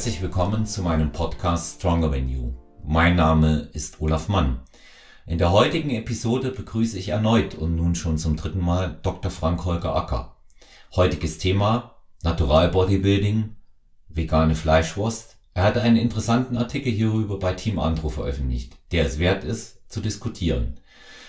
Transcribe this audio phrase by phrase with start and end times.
[0.00, 2.54] Herzlich willkommen zu meinem Podcast Stronger Than You.
[2.82, 4.62] Mein Name ist Olaf Mann.
[5.26, 9.30] In der heutigen Episode begrüße ich erneut und nun schon zum dritten Mal Dr.
[9.30, 10.36] Frank Holger Acker.
[10.96, 13.56] Heutiges Thema Natural Bodybuilding,
[14.08, 15.36] vegane Fleischwurst.
[15.52, 20.00] Er hat einen interessanten Artikel hierüber bei Team Andro veröffentlicht, der es wert ist, zu
[20.00, 20.80] diskutieren.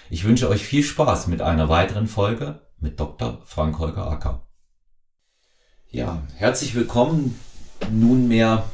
[0.10, 3.42] Ich wünsche euch viel Spaß mit einer weiteren Folge mit Dr.
[3.44, 4.48] Frank Holger Acker.
[5.90, 7.38] Ja, herzlich willkommen
[7.90, 8.70] nunmehr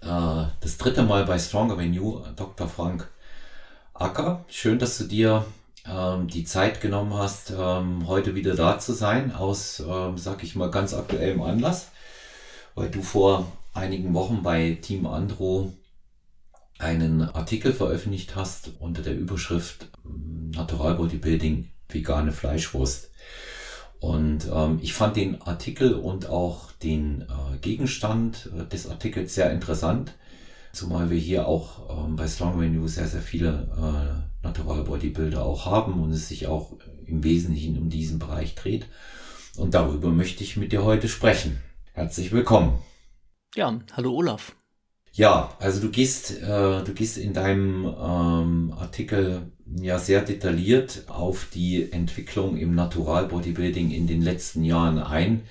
[0.00, 2.68] äh, das dritte Mal bei Stronger Than You, Dr.
[2.68, 3.10] Frank
[3.94, 4.44] Acker.
[4.48, 5.44] Schön, dass du dir
[5.88, 10.56] ähm, die Zeit genommen hast, ähm, heute wieder da zu sein, aus, ähm, sag ich
[10.56, 11.90] mal, ganz aktuellem Anlass,
[12.74, 15.72] weil du vor einigen Wochen bei Team Andro
[16.78, 23.10] einen Artikel veröffentlicht hast unter der Überschrift ähm, Natural Bodybuilding, vegane Fleischwurst.
[24.00, 29.50] Und ähm, ich fand den Artikel und auch den äh, Gegenstand äh, des Artikels sehr
[29.50, 30.14] interessant,
[30.72, 35.66] zumal wir hier auch ähm, bei Strongman News sehr, sehr viele äh, Natural Bodybuilder auch
[35.66, 36.72] haben und es sich auch
[37.06, 38.86] im Wesentlichen um diesen Bereich dreht.
[39.56, 41.58] Und darüber möchte ich mit dir heute sprechen.
[41.94, 42.78] Herzlich willkommen.
[43.54, 44.54] Ja, hallo Olaf.
[45.16, 49.50] Ja, also du gehst, äh, du gehst in deinem ähm, Artikel
[49.80, 55.44] ja sehr detailliert auf die Entwicklung im Natural Bodybuilding in den letzten Jahren ein.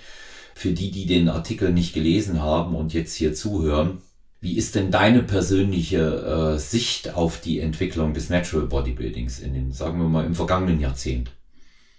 [0.53, 4.01] Für die, die den Artikel nicht gelesen haben und jetzt hier zuhören,
[4.39, 9.71] wie ist denn deine persönliche äh, Sicht auf die Entwicklung des Natural Bodybuildings in den,
[9.71, 11.31] sagen wir mal, im vergangenen Jahrzehnt?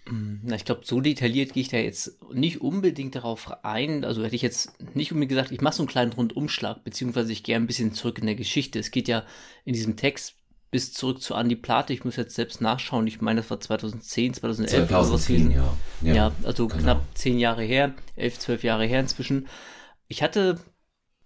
[0.09, 4.05] Na, ich glaube, so detailliert gehe ich da jetzt nicht unbedingt darauf ein.
[4.05, 7.43] Also hätte ich jetzt nicht unbedingt gesagt, ich mache so einen kleinen Rundumschlag, beziehungsweise ich
[7.43, 8.79] gehe ein bisschen zurück in der Geschichte.
[8.79, 9.25] Es geht ja
[9.65, 10.35] in diesem Text
[10.71, 11.93] bis zurück zu Andy Plate.
[11.93, 13.07] Ich muss jetzt selbst nachschauen.
[13.07, 15.77] Ich meine, das war 2010, 2011 2010, oder ja.
[16.03, 16.15] ja.
[16.15, 16.83] Ja, also genau.
[16.83, 19.49] knapp zehn Jahre her, elf, zwölf Jahre her inzwischen.
[20.07, 20.61] Ich hatte,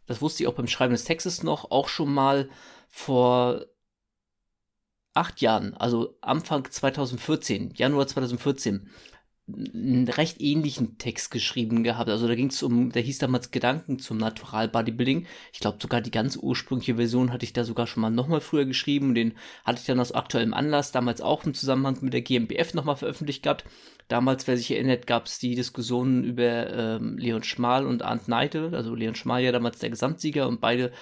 [0.07, 2.49] das wusste ich auch beim Schreiben des Textes noch, auch schon mal
[2.89, 3.67] vor
[5.15, 8.89] acht Jahren, also Anfang 2014, Januar 2014,
[9.49, 12.09] einen recht ähnlichen Text geschrieben gehabt.
[12.09, 15.27] Also da ging es um, der hieß damals Gedanken zum Natural Bodybuilding.
[15.53, 18.65] Ich glaube sogar die ganz ursprüngliche Version hatte ich da sogar schon mal nochmal früher
[18.65, 19.15] geschrieben.
[19.15, 19.35] Den
[19.65, 23.43] hatte ich dann aus aktuellem Anlass damals auch im Zusammenhang mit der GmbF nochmal veröffentlicht
[23.43, 23.65] gehabt.
[24.09, 28.71] Damals, wer sich erinnert, gab es die Diskussionen über ähm, Leon Schmal und Arndt Neite.
[28.73, 30.93] Also Leon Schmal ja damals der Gesamtsieger und beide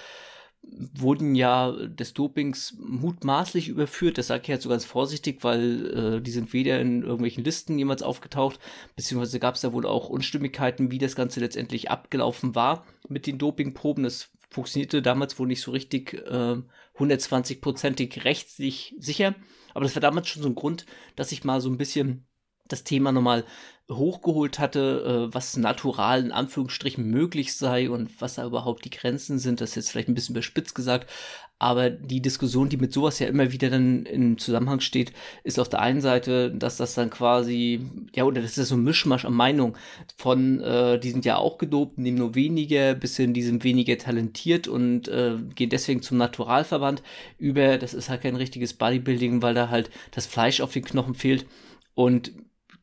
[0.71, 4.17] wurden ja des Dopings mutmaßlich überführt.
[4.17, 7.77] Das sage ich jetzt so ganz vorsichtig, weil äh, die sind weder in irgendwelchen Listen
[7.77, 8.59] jemals aufgetaucht,
[8.95, 13.37] beziehungsweise gab es da wohl auch Unstimmigkeiten, wie das Ganze letztendlich abgelaufen war mit den
[13.37, 14.03] Dopingproben.
[14.03, 16.57] Das funktionierte damals wohl nicht so richtig äh,
[16.97, 19.35] 120-prozentig rechtlich sicher.
[19.73, 22.25] Aber das war damals schon so ein Grund, dass ich mal so ein bisschen
[22.69, 23.43] das Thema nochmal
[23.91, 29.39] hochgeholt hatte, äh, was natural in Anführungsstrichen möglich sei und was da überhaupt die Grenzen
[29.39, 29.61] sind.
[29.61, 31.09] Das ist jetzt vielleicht ein bisschen überspitzt gesagt,
[31.57, 35.11] aber die Diskussion, die mit sowas ja immer wieder dann im Zusammenhang steht,
[35.43, 37.81] ist auf der einen Seite, dass das dann quasi,
[38.15, 39.75] ja, oder das ist so ein Mischmasch an Meinung
[40.15, 43.97] von, äh, die sind ja auch gedopt, nehmen nur weniger, bis hin, die sind weniger
[43.97, 47.01] talentiert und äh, gehen deswegen zum Naturalverband
[47.39, 51.15] über, das ist halt kein richtiges Bodybuilding, weil da halt das Fleisch auf den Knochen
[51.15, 51.45] fehlt.
[51.93, 52.31] Und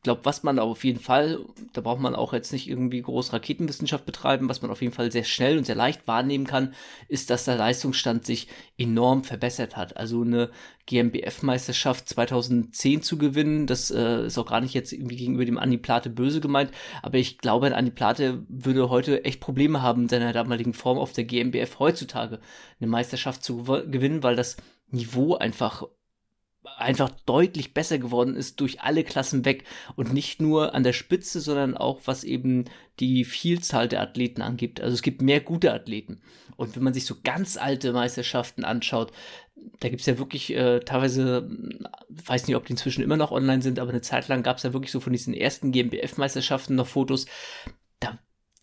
[0.07, 1.39] glaube, was man auf jeden Fall,
[1.73, 5.11] da braucht man auch jetzt nicht irgendwie groß Raketenwissenschaft betreiben, was man auf jeden Fall
[5.11, 6.73] sehr schnell und sehr leicht wahrnehmen kann,
[7.09, 8.47] ist, dass der Leistungsstand sich
[8.77, 9.97] enorm verbessert hat.
[9.97, 10.49] Also eine
[10.85, 15.77] GmbF-Meisterschaft 2010 zu gewinnen, das äh, ist auch gar nicht jetzt irgendwie gegenüber dem Andi
[15.77, 16.71] Plate böse gemeint,
[17.03, 20.97] aber ich glaube, ein Andi Plate würde heute echt Probleme haben, in seiner damaligen Form
[20.97, 22.39] auf der GmbF heutzutage
[22.79, 24.55] eine Meisterschaft zu gewinnen, weil das
[24.89, 25.83] Niveau einfach
[26.77, 29.63] einfach deutlich besser geworden ist durch alle Klassen weg
[29.95, 32.65] und nicht nur an der Spitze, sondern auch was eben
[32.99, 34.81] die Vielzahl der Athleten angibt.
[34.81, 36.21] Also es gibt mehr gute Athleten.
[36.55, 39.11] Und wenn man sich so ganz alte Meisterschaften anschaut,
[39.79, 41.49] da gibt es ja wirklich äh, teilweise,
[42.09, 44.63] weiß nicht, ob die inzwischen immer noch online sind, aber eine Zeit lang gab es
[44.63, 47.25] ja wirklich so von diesen ersten GmbF-Meisterschaften noch Fotos.
[47.99, 48.17] Da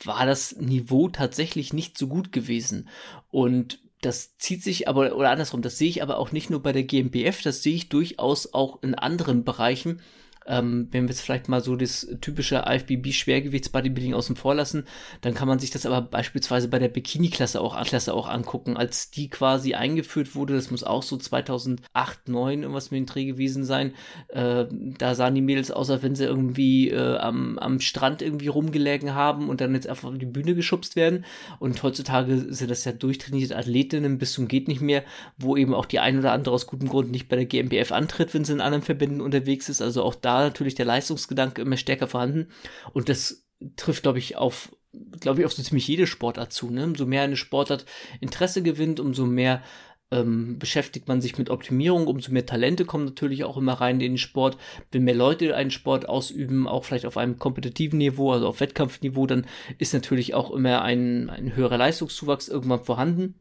[0.05, 2.89] war das Niveau tatsächlich nicht so gut gewesen.
[3.31, 6.73] Und das zieht sich aber, oder andersrum, das sehe ich aber auch nicht nur bei
[6.73, 10.01] der GmbF, das sehe ich durchaus auch in anderen Bereichen.
[10.47, 14.85] Ähm, wenn wir jetzt vielleicht mal so das typische IFBB-Schwergewichts-Bodybuilding außen vor lassen,
[15.21, 19.11] dann kann man sich das aber beispielsweise bei der Bikini-Klasse auch, Klasse auch angucken, als
[19.11, 20.55] die quasi eingeführt wurde.
[20.55, 23.93] Das muss auch so 2008, 2009 irgendwas mit dem Dreh gewesen sein.
[24.29, 24.67] Äh,
[24.99, 29.15] da sahen die Mädels aus, als wenn sie irgendwie äh, am, am Strand irgendwie rumgelegen
[29.15, 31.25] haben und dann jetzt einfach auf die Bühne geschubst werden.
[31.59, 35.05] Und heutzutage sind das ja durchtrainierte Athletinnen bis zum geht nicht mehr,
[35.39, 38.35] wo eben auch die ein oder andere aus gutem Grund nicht bei der GmbF antritt,
[38.35, 39.83] wenn sie in anderen Verbänden unterwegs ist.
[39.83, 42.49] Also auch da natürlich der Leistungsgedanke immer stärker vorhanden.
[42.93, 43.47] Und das
[43.77, 44.75] trifft, glaube ich, auf
[45.21, 46.71] glaube ich, auf so ziemlich jede Sportart zu.
[46.71, 46.85] Ne?
[46.85, 47.85] Umso mehr eine Sportart
[48.21, 49.63] Interesse gewinnt, umso mehr
[50.11, 54.13] ähm, beschäftigt man sich mit Optimierung, umso mehr Talente kommen natürlich auch immer rein in
[54.13, 54.57] den Sport.
[54.93, 59.27] Wenn mehr Leute einen Sport ausüben, auch vielleicht auf einem kompetitiven Niveau, also auf Wettkampfniveau,
[59.27, 59.47] dann
[59.79, 63.41] ist natürlich auch immer ein, ein höherer Leistungszuwachs irgendwann vorhanden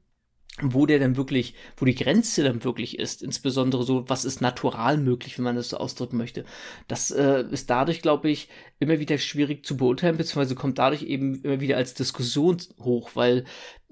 [0.61, 4.97] wo der dann wirklich, wo die Grenze dann wirklich ist, insbesondere so, was ist natural
[4.97, 6.45] möglich, wenn man das so ausdrücken möchte.
[6.88, 11.41] Das äh, ist dadurch, glaube ich, immer wieder schwierig zu beurteilen, beziehungsweise kommt dadurch eben
[11.44, 13.45] immer wieder als Diskussion hoch, weil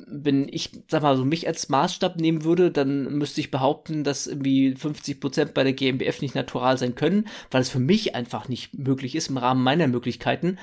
[0.08, 4.28] wenn ich, sag mal, so mich als Maßstab nehmen würde, dann müsste ich behaupten, dass
[4.28, 8.48] irgendwie 50 Prozent bei der GmbF nicht natural sein können, weil es für mich einfach
[8.50, 10.58] nicht möglich ist im Rahmen meiner Möglichkeiten.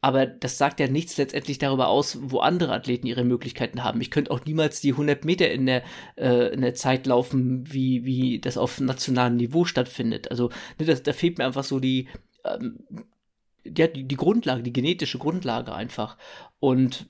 [0.00, 4.00] Aber das sagt ja nichts letztendlich darüber aus, wo andere Athleten ihre Möglichkeiten haben.
[4.00, 5.82] Ich könnte auch niemals die 100 Meter in der,
[6.16, 10.30] äh, in der Zeit laufen, wie, wie das auf nationalem Niveau stattfindet.
[10.30, 12.08] Also, ne, das, da fehlt mir einfach so die,
[12.44, 12.84] ähm,
[13.64, 16.18] ja, die, die Grundlage, die genetische Grundlage einfach.
[16.60, 17.06] Und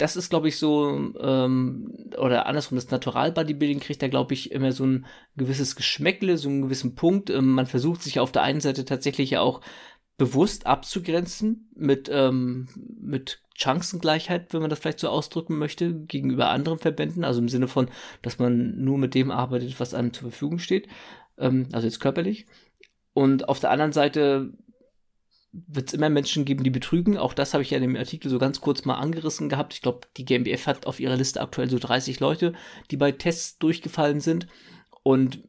[0.00, 4.50] das ist, glaube ich, so, ähm, oder andersrum, das Natural Bodybuilding kriegt da, glaube ich,
[4.50, 5.06] immer so ein
[5.36, 7.28] gewisses Geschmäckle, so einen gewissen Punkt.
[7.28, 9.60] Ähm, man versucht sich auf der einen Seite tatsächlich ja auch
[10.16, 12.68] bewusst abzugrenzen mit, ähm,
[13.00, 17.68] mit Chancengleichheit, wenn man das vielleicht so ausdrücken möchte, gegenüber anderen Verbänden, also im Sinne
[17.68, 17.90] von,
[18.22, 20.88] dass man nur mit dem arbeitet, was einem zur Verfügung steht,
[21.36, 22.46] ähm, also jetzt körperlich.
[23.12, 24.52] Und auf der anderen Seite
[25.52, 27.16] wird es immer Menschen geben, die betrügen.
[27.16, 29.74] Auch das habe ich ja in dem Artikel so ganz kurz mal angerissen gehabt.
[29.74, 32.52] Ich glaube, die GmbF hat auf ihrer Liste aktuell so 30 Leute,
[32.90, 34.46] die bei Tests durchgefallen sind.
[35.02, 35.42] Und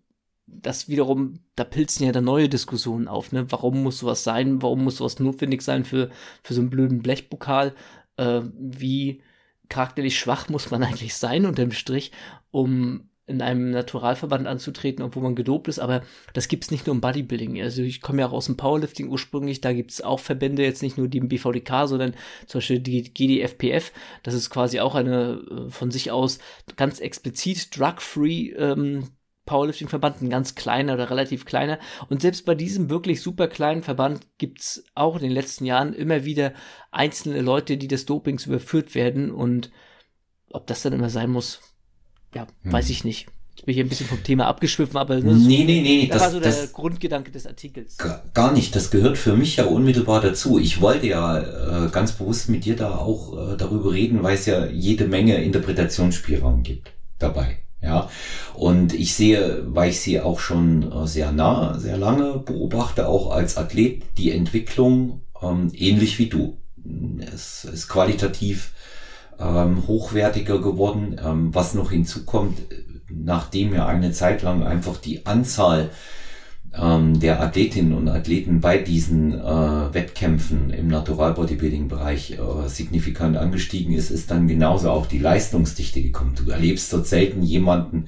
[0.48, 3.51] das wiederum, da pilzen ja dann neue Diskussionen auf, ne?
[3.51, 4.62] Warum muss sowas sein?
[4.62, 6.09] Warum muss sowas notwendig sein für,
[6.44, 7.74] für so einen blöden Blechpokal?
[8.18, 9.21] Äh, wie
[9.69, 12.12] charakterlich schwach muss man eigentlich sein unterm Strich,
[12.50, 16.01] um in einem Naturalverband anzutreten, obwohl man gedopt ist, aber
[16.33, 17.62] das gibt's nicht nur im Bodybuilding.
[17.62, 20.97] Also ich komme ja auch aus dem Powerlifting ursprünglich, da gibt's auch Verbände, jetzt nicht
[20.97, 22.15] nur die BVDK, sondern
[22.47, 23.91] zum Beispiel die GDFPF,
[24.23, 26.39] das ist quasi auch eine äh, von sich aus
[26.75, 29.07] ganz explizit drug-free ähm,
[29.45, 31.79] Powerlifting-Verband, ein ganz kleiner oder relativ kleiner.
[32.09, 36.25] Und selbst bei diesem wirklich super kleinen Verband gibt's auch in den letzten Jahren immer
[36.25, 36.53] wieder
[36.91, 39.31] einzelne Leute, die des Dopings überführt werden.
[39.31, 39.71] Und
[40.51, 41.70] ob das dann immer sein muss,
[42.33, 42.71] ja, hm.
[42.71, 43.27] weiß ich nicht.
[43.55, 46.21] Ich bin hier ein bisschen vom Thema abgeschwiffen, aber ne, nee, nee, nee, das, das
[46.21, 47.97] war so der das, Grundgedanke des Artikels.
[48.33, 50.57] Gar nicht, das gehört für mich ja unmittelbar dazu.
[50.57, 54.45] Ich wollte ja äh, ganz bewusst mit dir da auch äh, darüber reden, weil es
[54.45, 57.59] ja jede Menge Interpretationsspielraum gibt dabei.
[57.83, 58.09] Ja,
[58.53, 63.31] und ich sehe, weil ich sie auch schon äh, sehr nah, sehr lange beobachte, auch
[63.31, 66.57] als Athlet die Entwicklung ähm, ähnlich wie du.
[67.33, 68.73] Es ist qualitativ
[69.41, 71.19] ähm, hochwertiger geworden.
[71.23, 72.61] Ähm, was noch hinzukommt,
[73.09, 75.89] nachdem ja eine Zeit lang einfach die Anzahl
[76.77, 83.38] ähm, der Athletinnen und Athleten bei diesen äh, Wettkämpfen im Natural Bodybuilding Bereich äh, signifikant
[83.38, 86.35] angestiegen ist, ist dann genauso auch die Leistungsdichte gekommen.
[86.35, 88.06] Du erlebst dort selten jemanden,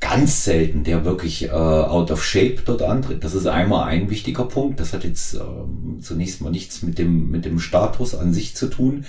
[0.00, 3.24] ganz selten, der wirklich äh, out of shape dort antritt.
[3.24, 4.80] Das ist einmal ein wichtiger Punkt.
[4.80, 8.68] Das hat jetzt ähm, zunächst mal nichts mit dem, mit dem Status an sich zu
[8.68, 9.04] tun.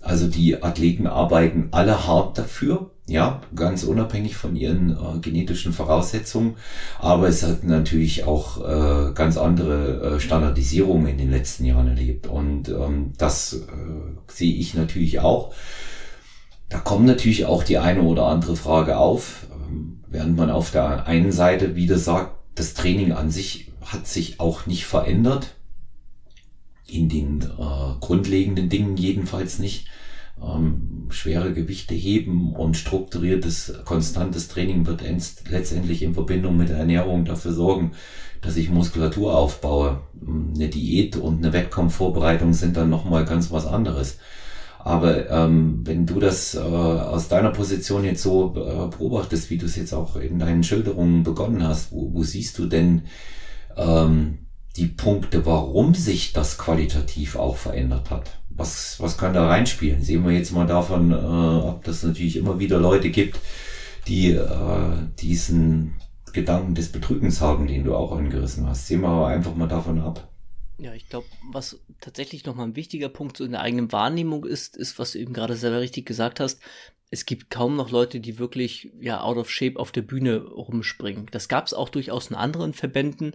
[0.00, 6.56] Also die Athleten arbeiten alle hart dafür, ja, ganz unabhängig von ihren äh, genetischen Voraussetzungen.
[6.98, 12.26] Aber es hat natürlich auch äh, ganz andere äh, Standardisierungen in den letzten Jahren erlebt.
[12.26, 15.52] Und ähm, das äh, sehe ich natürlich auch.
[16.70, 19.46] Da kommt natürlich auch die eine oder andere Frage auf.
[19.52, 24.40] Ähm, während man auf der einen Seite wieder sagt, das Training an sich hat sich
[24.40, 25.56] auch nicht verändert.
[26.86, 29.88] In den äh, grundlegenden Dingen jedenfalls nicht.
[30.42, 35.02] Ähm, schwere Gewichte heben und strukturiertes, konstantes Training wird
[35.48, 37.92] letztendlich in Verbindung mit der Ernährung dafür sorgen,
[38.40, 40.00] dass ich Muskulatur aufbaue.
[40.26, 44.18] Eine Diät und eine Wettkampfvorbereitung sind dann nochmal ganz was anderes.
[44.84, 49.64] Aber ähm, wenn du das äh, aus deiner Position jetzt so äh, beobachtest, wie du
[49.64, 53.04] es jetzt auch in deinen Schilderungen begonnen hast, wo, wo siehst du denn
[53.78, 54.40] ähm,
[54.76, 58.42] die Punkte, warum sich das qualitativ auch verändert hat?
[58.56, 60.02] Was, was kann da reinspielen?
[60.02, 63.40] Sehen wir jetzt mal davon, äh, ob das natürlich immer wieder Leute gibt,
[64.06, 65.94] die äh, diesen
[66.32, 68.86] Gedanken des Betrügens haben, den du auch angerissen hast.
[68.86, 70.28] Sehen wir aber einfach mal davon ab.
[70.78, 74.76] Ja, ich glaube, was tatsächlich nochmal ein wichtiger Punkt so in der eigenen Wahrnehmung ist,
[74.76, 76.60] ist, was du eben gerade selber richtig gesagt hast.
[77.10, 81.26] Es gibt kaum noch Leute, die wirklich ja out of shape auf der Bühne rumspringen.
[81.30, 83.34] Das gab es auch durchaus in anderen Verbänden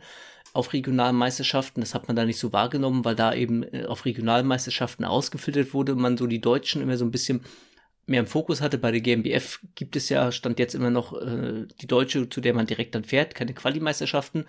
[0.54, 1.82] auf regionalen Meisterschaften.
[1.82, 5.74] Das hat man da nicht so wahrgenommen, weil da eben äh, auf regionalen Meisterschaften ausgefiltert
[5.74, 7.42] wurde und man so die Deutschen immer so ein bisschen
[8.06, 8.78] mehr im Fokus hatte.
[8.78, 12.54] Bei der GmbF gibt es ja, stand jetzt immer noch äh, die Deutsche, zu der
[12.54, 14.46] man direkt dann fährt, keine Quali-Meisterschaften.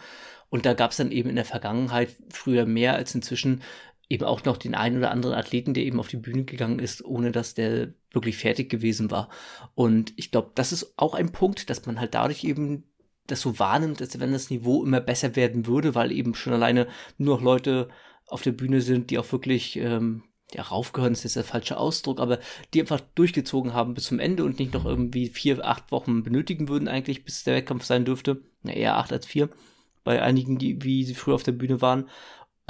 [0.49, 3.63] Und da gab es dann eben in der Vergangenheit früher mehr als inzwischen
[4.09, 7.05] eben auch noch den einen oder anderen Athleten, der eben auf die Bühne gegangen ist,
[7.05, 9.29] ohne dass der wirklich fertig gewesen war.
[9.77, 12.90] Und ich glaube, das ist auch ein Punkt, dass man halt dadurch eben
[13.27, 16.89] das so wahrnimmt, als wenn das Niveau immer besser werden würde, weil eben schon alleine
[17.19, 17.89] nur noch Leute
[18.27, 20.25] auf der Bühne sind, die auch wirklich ähm,
[20.55, 22.39] ja, raufgehören ist jetzt der falsche Ausdruck, aber
[22.75, 26.69] die einfach durchgezogen haben bis zum Ende und nicht noch irgendwie vier, acht Wochen benötigen
[26.69, 28.43] würden eigentlich, bis der Wettkampf sein dürfte.
[28.63, 29.49] Na, eher acht als vier.
[30.03, 32.09] Bei einigen, die, wie sie früher auf der Bühne waren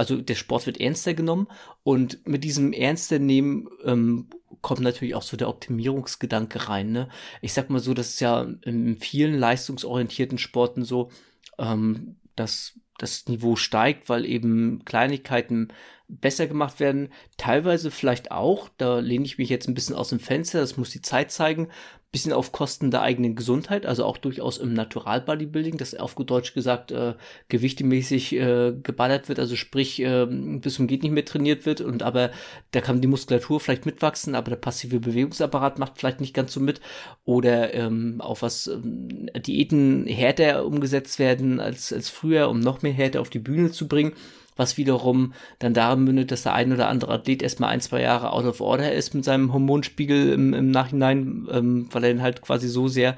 [0.01, 1.47] also der Sport wird ernster genommen
[1.83, 4.31] und mit diesem ernster nehmen ähm,
[4.61, 6.91] kommt natürlich auch so der Optimierungsgedanke rein.
[6.91, 7.07] Ne?
[7.41, 11.11] Ich sag mal so, das ist ja in vielen leistungsorientierten Sporten so,
[11.59, 15.67] ähm, dass das Niveau steigt, weil eben Kleinigkeiten
[16.07, 17.09] besser gemacht werden.
[17.37, 20.89] Teilweise vielleicht auch, da lehne ich mich jetzt ein bisschen aus dem Fenster, das muss
[20.89, 21.67] die Zeit zeigen,
[22.11, 26.29] bisschen auf Kosten der eigenen Gesundheit, also auch durchaus im Natural Bodybuilding, dass auf gut
[26.29, 27.13] Deutsch gesagt äh,
[27.47, 32.03] gewichtemäßig äh, geballert wird, also sprich äh, bis zum geht nicht mehr trainiert wird und
[32.03, 32.31] aber
[32.71, 36.59] da kann die Muskulatur vielleicht mitwachsen, aber der passive Bewegungsapparat macht vielleicht nicht ganz so
[36.59, 36.81] mit
[37.23, 42.91] oder ähm, auf was ähm, Diäten härter umgesetzt werden als als früher, um noch mehr
[42.91, 44.11] Härte auf die Bühne zu bringen
[44.55, 48.31] was wiederum dann darin mündet, dass der ein oder andere Athlet erstmal ein, zwei Jahre
[48.31, 52.41] out of order ist mit seinem Hormonspiegel im, im Nachhinein, ähm, weil er ihn halt
[52.41, 53.15] quasi so sehr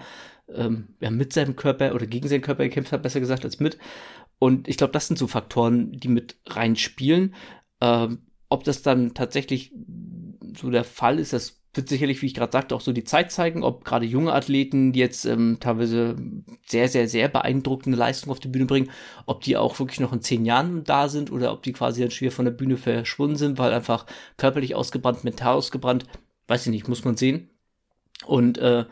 [0.53, 3.77] ähm, ja, mit seinem Körper oder gegen seinen Körper gekämpft hat, besser gesagt, als mit.
[4.39, 7.33] Und ich glaube, das sind so Faktoren, die mit reinspielen.
[7.81, 9.73] Ähm, ob das dann tatsächlich
[10.55, 13.31] so der Fall ist, das wird sicherlich, wie ich gerade sagte, auch so die Zeit
[13.31, 16.15] zeigen, ob gerade junge Athleten, die jetzt ähm, teilweise
[16.65, 18.91] sehr, sehr, sehr beeindruckende Leistungen auf die Bühne bringen,
[19.25, 22.11] ob die auch wirklich noch in zehn Jahren da sind oder ob die quasi dann
[22.11, 24.05] schwer von der Bühne verschwunden sind, weil einfach
[24.37, 26.05] körperlich ausgebrannt, mental ausgebrannt,
[26.47, 27.49] weiß ich nicht, muss man sehen.
[28.25, 28.85] Und äh,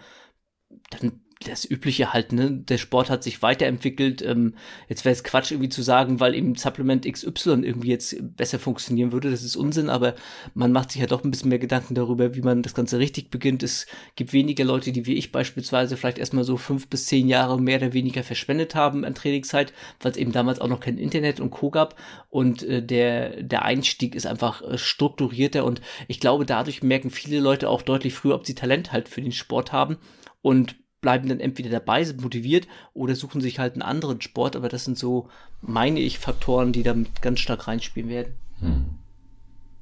[0.89, 2.51] dann das Übliche halt, ne?
[2.51, 4.21] Der Sport hat sich weiterentwickelt.
[4.21, 4.55] Ähm,
[4.87, 9.11] jetzt wäre es Quatsch, irgendwie zu sagen, weil eben Supplement XY irgendwie jetzt besser funktionieren
[9.11, 9.31] würde.
[9.31, 10.15] Das ist Unsinn, aber
[10.53, 13.29] man macht sich ja doch ein bisschen mehr Gedanken darüber, wie man das Ganze richtig
[13.29, 13.63] beginnt.
[13.63, 17.59] Es gibt weniger Leute, die wie ich beispielsweise vielleicht erstmal so fünf bis zehn Jahre
[17.59, 21.39] mehr oder weniger verschwendet haben an Trainingszeit, weil es eben damals auch noch kein Internet
[21.39, 21.69] und Co.
[21.69, 21.95] gab.
[22.29, 27.39] Und äh, der, der Einstieg ist einfach äh, strukturierter und ich glaube, dadurch merken viele
[27.39, 29.97] Leute auch deutlich früher, ob sie Talent halt für den Sport haben.
[30.41, 34.55] Und bleiben dann entweder dabei, sind motiviert oder suchen sich halt einen anderen Sport.
[34.55, 35.27] Aber das sind so,
[35.61, 38.33] meine ich, Faktoren, die damit ganz stark reinspielen werden.
[38.59, 38.85] Hm.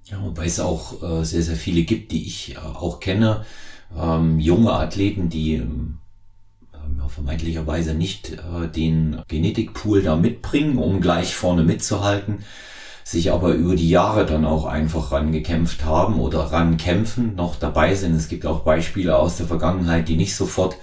[0.06, 3.46] Ja, wobei es auch äh, sehr, sehr viele gibt, die ich äh, auch kenne.
[3.96, 6.00] Ähm, junge Athleten, die ähm,
[7.10, 12.40] vermeintlicherweise nicht äh, den Genetikpool da mitbringen, um gleich vorne mitzuhalten,
[13.04, 18.16] sich aber über die Jahre dann auch einfach rangekämpft haben oder rankämpfen, noch dabei sind.
[18.16, 20.78] Es gibt auch Beispiele aus der Vergangenheit, die nicht sofort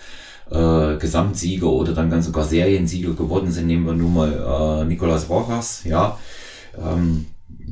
[0.50, 3.67] äh, Gesamtsieger oder dann ganz sogar Seriensieger geworden sind.
[3.67, 6.19] Nehmen wir nur mal äh, Nicolas Rojas, ja.
[6.79, 7.26] Ähm,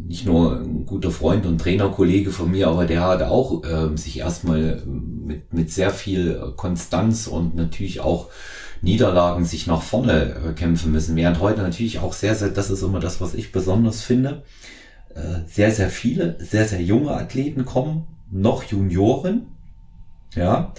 [0.06, 4.18] nicht nur ein guter Freund und Trainerkollege von mir, aber der hat auch äh, sich
[4.18, 8.28] erstmal mit, mit sehr viel Konstanz und natürlich auch
[8.82, 11.16] Niederlagen sich nach vorne äh, kämpfen müssen.
[11.16, 14.42] Während heute natürlich auch sehr, sehr, das ist immer das, was ich besonders finde,
[15.14, 19.46] äh, sehr, sehr viele, sehr, sehr junge Athleten kommen, noch Junioren,
[20.34, 20.72] ja,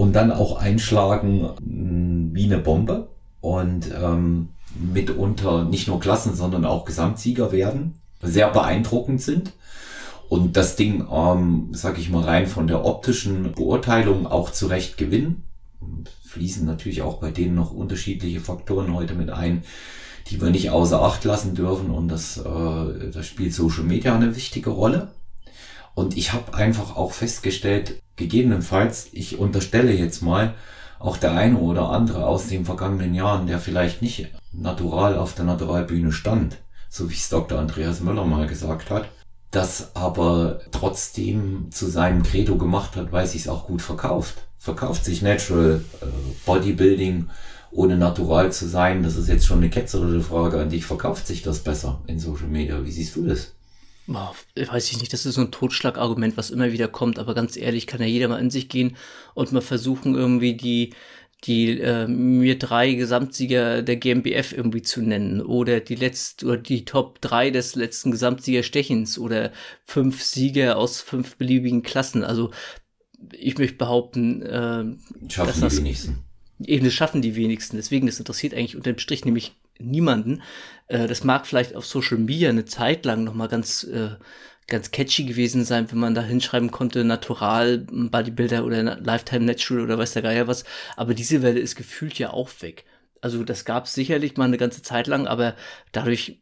[0.00, 3.08] und dann auch einschlagen mm, wie eine Bombe
[3.42, 9.52] und ähm, mitunter nicht nur Klassen, sondern auch Gesamtsieger werden, sehr beeindruckend sind
[10.30, 15.44] und das Ding, ähm, sag ich mal, rein von der optischen Beurteilung auch zurecht gewinnen.
[16.24, 19.64] Fließen natürlich auch bei denen noch unterschiedliche Faktoren heute mit ein,
[20.28, 24.34] die wir nicht außer Acht lassen dürfen und das, äh, das spielt Social Media eine
[24.34, 25.08] wichtige Rolle.
[26.00, 30.54] Und ich habe einfach auch festgestellt, gegebenenfalls, ich unterstelle jetzt mal,
[30.98, 35.44] auch der eine oder andere aus den vergangenen Jahren, der vielleicht nicht natural auf der
[35.44, 36.56] Naturalbühne stand,
[36.88, 37.58] so wie es Dr.
[37.58, 39.10] Andreas Müller mal gesagt hat,
[39.50, 44.46] das aber trotzdem zu seinem Credo gemacht hat, weil sich es auch gut verkauft.
[44.56, 46.06] Verkauft sich Natural äh,
[46.46, 47.28] Bodybuilding
[47.72, 50.86] ohne natural zu sein, das ist jetzt schon eine ketzerische Frage an dich.
[50.86, 52.82] Verkauft sich das besser in Social Media?
[52.82, 53.52] Wie siehst du das?
[54.56, 57.86] Weiß ich nicht, das ist so ein Totschlagargument, was immer wieder kommt, aber ganz ehrlich,
[57.86, 58.96] kann ja jeder mal in sich gehen
[59.34, 60.94] und mal versuchen, irgendwie die,
[61.44, 66.84] die äh, mir drei Gesamtsieger der GmbF irgendwie zu nennen oder die letzte oder die
[66.84, 69.52] Top drei des letzten Gesamtsiegerstechens oder
[69.84, 72.24] fünf Sieger aus fünf beliebigen Klassen.
[72.24, 72.50] Also
[73.32, 76.24] ich möchte behaupten, äh, schaffen dass das, die wenigsten.
[76.64, 77.76] Eben, das schaffen die wenigsten.
[77.76, 80.42] Deswegen, das interessiert eigentlich unterm Strich nämlich niemanden.
[80.88, 84.10] Äh, das mag vielleicht auf Social Media eine Zeit lang nochmal ganz, äh,
[84.68, 89.98] ganz catchy gewesen sein, wenn man da hinschreiben konnte, Natural, Bodybuilder oder Lifetime Natural oder
[89.98, 90.64] weiß der Geier was.
[90.96, 92.84] Aber diese Welle ist gefühlt ja auch weg.
[93.20, 95.54] Also das gab es sicherlich mal eine ganze Zeit lang, aber
[95.92, 96.39] dadurch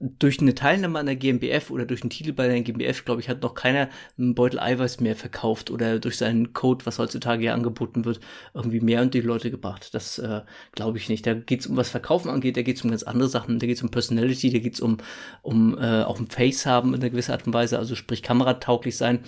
[0.00, 3.28] durch eine Teilnahme an der GmbF oder durch einen Titel bei der GmbF, glaube ich,
[3.28, 7.54] hat noch keiner einen Beutel Eiweiß mehr verkauft oder durch seinen Code, was heutzutage ja
[7.54, 8.20] angeboten wird,
[8.54, 9.94] irgendwie mehr und die Leute gebracht.
[9.94, 11.26] Das äh, glaube ich nicht.
[11.26, 13.66] Da geht es um was Verkaufen angeht, da geht es um ganz andere Sachen, da
[13.66, 14.98] geht es um Personality, da geht es um,
[15.42, 18.96] um äh, auch ein Face haben in einer gewissen Art und Weise, also sprich kameratauglich
[18.96, 19.20] sein,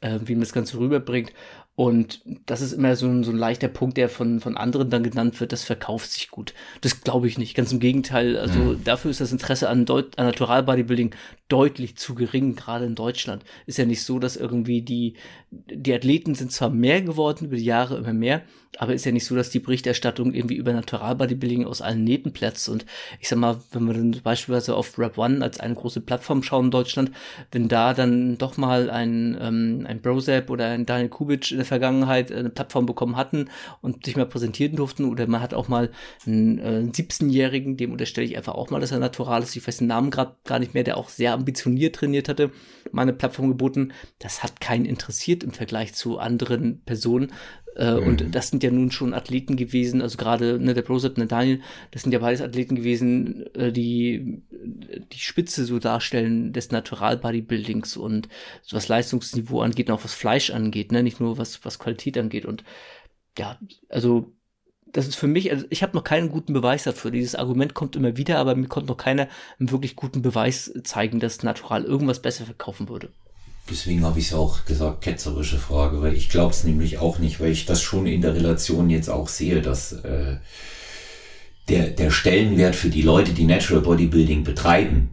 [0.00, 1.32] äh, wie man das Ganze rüberbringt.
[1.78, 5.04] Und das ist immer so ein, so ein leichter Punkt, der von, von anderen dann
[5.04, 6.52] genannt wird, das verkauft sich gut.
[6.80, 7.54] Das glaube ich nicht.
[7.54, 8.36] Ganz im Gegenteil.
[8.36, 8.82] Also mhm.
[8.82, 11.14] dafür ist das Interesse an, Deut an Natural Bodybuilding
[11.46, 13.44] deutlich zu gering, gerade in Deutschland.
[13.66, 15.14] Ist ja nicht so, dass irgendwie die,
[15.52, 18.42] die Athleten sind zwar mehr geworden, über die Jahre immer mehr,
[18.76, 22.32] aber ist ja nicht so, dass die Berichterstattung irgendwie über Natural Bodybuilding aus allen Nähten
[22.32, 22.68] platzt.
[22.68, 22.84] Und
[23.20, 26.66] ich sag mal, wenn wir dann beispielsweise auf Rap One als eine große Plattform schauen
[26.66, 27.10] in Deutschland,
[27.50, 31.66] wenn da dann doch mal ein, ähm, ein Brozap oder ein Daniel Kubic in der
[31.66, 33.48] Vergangenheit eine Plattform bekommen hatten
[33.80, 35.90] und sich mal präsentieren durften, oder man hat auch mal
[36.26, 39.66] einen, äh, einen 17-Jährigen, dem unterstelle ich einfach auch mal, dass er natural ist, ich
[39.66, 42.50] weiß den Namen gerade gar nicht mehr, der auch sehr ambitioniert trainiert hatte,
[42.92, 43.92] meine Plattform geboten.
[44.18, 47.32] Das hat keinen interessiert im Vergleich zu anderen Personen.
[47.78, 48.06] Äh, mhm.
[48.06, 51.26] Und das sind ja nun schon Athleten gewesen, also gerade ne, der Prozep und der
[51.26, 51.60] Daniel,
[51.92, 57.96] das sind ja beides Athleten gewesen, äh, die die Spitze so darstellen des Natural Bodybuildings
[57.96, 58.28] und
[58.62, 61.04] so was Leistungsniveau angeht und auch was Fleisch angeht, ne?
[61.04, 62.44] nicht nur was, was Qualität angeht.
[62.44, 62.64] Und
[63.38, 63.58] ja,
[63.88, 64.32] also
[64.92, 67.12] das ist für mich, also ich habe noch keinen guten Beweis dafür.
[67.12, 69.28] Dieses Argument kommt immer wieder, aber mir konnte noch keiner
[69.60, 73.12] einen wirklich guten Beweis zeigen, dass Natural irgendwas besser verkaufen würde.
[73.70, 77.40] Deswegen habe ich es auch gesagt, ketzerische Frage, weil ich glaube es nämlich auch nicht,
[77.40, 80.36] weil ich das schon in der Relation jetzt auch sehe, dass äh,
[81.68, 85.10] der, der Stellenwert für die Leute, die Natural Bodybuilding betreiben,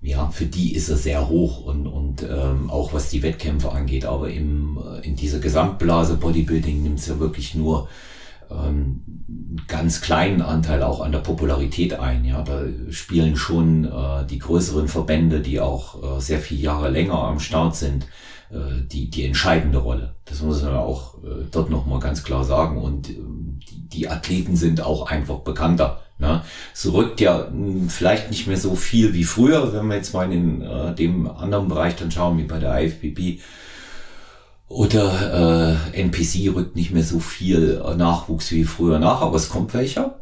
[0.00, 4.04] ja, für die ist er sehr hoch und, und ähm, auch was die Wettkämpfe angeht.
[4.04, 7.88] Aber im, äh, in dieser Gesamtblase Bodybuilding nimmt es ja wirklich nur
[8.52, 9.02] ähm,
[9.68, 12.24] ganz kleinen Anteil auch an der Popularität ein.
[12.24, 17.18] Ja, da spielen schon äh, die größeren Verbände, die auch äh, sehr viele Jahre länger
[17.18, 18.06] am Start sind,
[18.50, 20.14] äh, die die entscheidende Rolle.
[20.24, 22.80] Das muss man auch äh, dort noch mal ganz klar sagen.
[22.80, 26.02] Und äh, die, die Athleten sind auch einfach bekannter.
[26.18, 26.42] Ne?
[26.72, 30.14] Es rückt ja mh, hm, vielleicht nicht mehr so viel wie früher, wenn wir jetzt
[30.14, 33.40] mal in äh, dem anderen Bereich dann schauen, wie bei der IFBB
[34.72, 39.74] oder äh, NPC rückt nicht mehr so viel Nachwuchs wie früher nach, aber es kommt
[39.74, 40.18] welcher.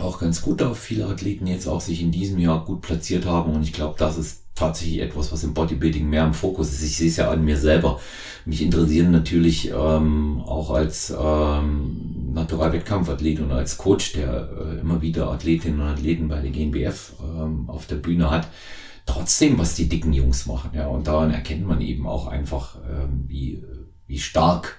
[0.00, 3.52] Auch ganz gut, da viele Athleten jetzt auch sich in diesem Jahr gut platziert haben
[3.52, 6.82] und ich glaube, das ist tatsächlich etwas, was im Bodybuilding mehr im Fokus ist.
[6.82, 8.00] Ich sehe es ja an mir selber.
[8.44, 15.30] Mich interessieren natürlich ähm, auch als ähm, Naturalwettkampfathlet und als Coach, der äh, immer wieder
[15.30, 18.48] Athletinnen und Athleten bei der GNBF ähm, auf der Bühne hat,
[19.06, 20.70] trotzdem, was die dicken Jungs machen.
[20.74, 23.62] Ja, und daran erkennt man eben auch einfach, ähm, wie,
[24.06, 24.78] wie stark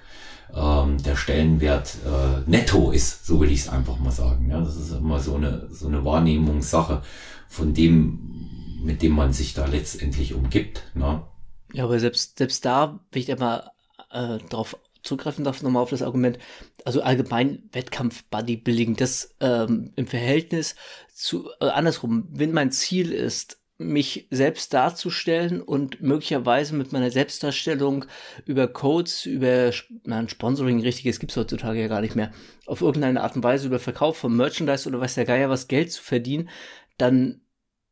[0.54, 4.50] ähm, der Stellenwert äh, netto ist, so will ich es einfach mal sagen.
[4.50, 7.02] Ja, das ist immer so eine, so eine Wahrnehmungssache
[7.48, 10.82] von dem, mit dem man sich da letztendlich umgibt.
[10.94, 11.22] Ne?
[11.72, 13.70] Ja, aber selbst, selbst da, wenn ich da mal
[14.10, 16.38] äh, drauf zugreifen darf, nochmal auf das Argument,
[16.84, 20.76] also allgemein Wettkampf Bodybuilding, das ähm, im Verhältnis
[21.12, 28.04] zu, äh, andersrum, wenn mein Ziel ist, mich selbst darzustellen und möglicherweise mit meiner Selbstdarstellung
[28.46, 29.72] über Codes, über
[30.08, 32.30] ein Sponsoring, richtiges gibt's heutzutage ja gar nicht mehr,
[32.66, 35.90] auf irgendeine Art und Weise über Verkauf von Merchandise oder weiß der Geier was Geld
[35.90, 36.48] zu verdienen,
[36.98, 37.40] dann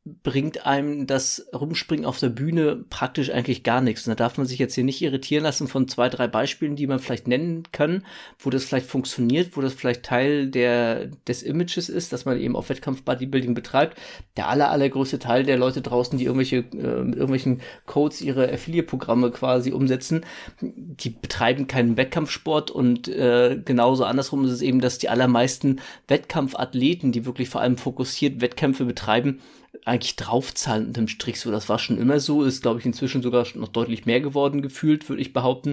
[0.05, 4.05] bringt einem das Rumspringen auf der Bühne praktisch eigentlich gar nichts.
[4.05, 6.89] Und da darf man sich jetzt hier nicht irritieren lassen von zwei, drei Beispielen, die
[6.89, 8.05] man vielleicht nennen kann,
[8.37, 12.57] wo das vielleicht funktioniert, wo das vielleicht Teil der, des Images ist, dass man eben
[12.57, 13.97] auf Wettkampf Bodybuilding betreibt.
[14.37, 19.31] Der aller, allergrößte Teil der Leute draußen, die irgendwelche, äh, mit irgendwelchen Codes ihre Affiliate-Programme
[19.31, 20.27] quasi umsetzen,
[20.61, 27.13] die betreiben keinen Wettkampfsport und äh, genauso andersrum ist es eben, dass die allermeisten Wettkampfathleten,
[27.13, 29.39] die wirklich vor allem fokussiert Wettkämpfe betreiben,
[29.85, 31.51] eigentlich draufzahlen unterm Strich so.
[31.51, 35.09] Das war schon immer so, ist, glaube ich, inzwischen sogar noch deutlich mehr geworden gefühlt,
[35.09, 35.73] würde ich behaupten.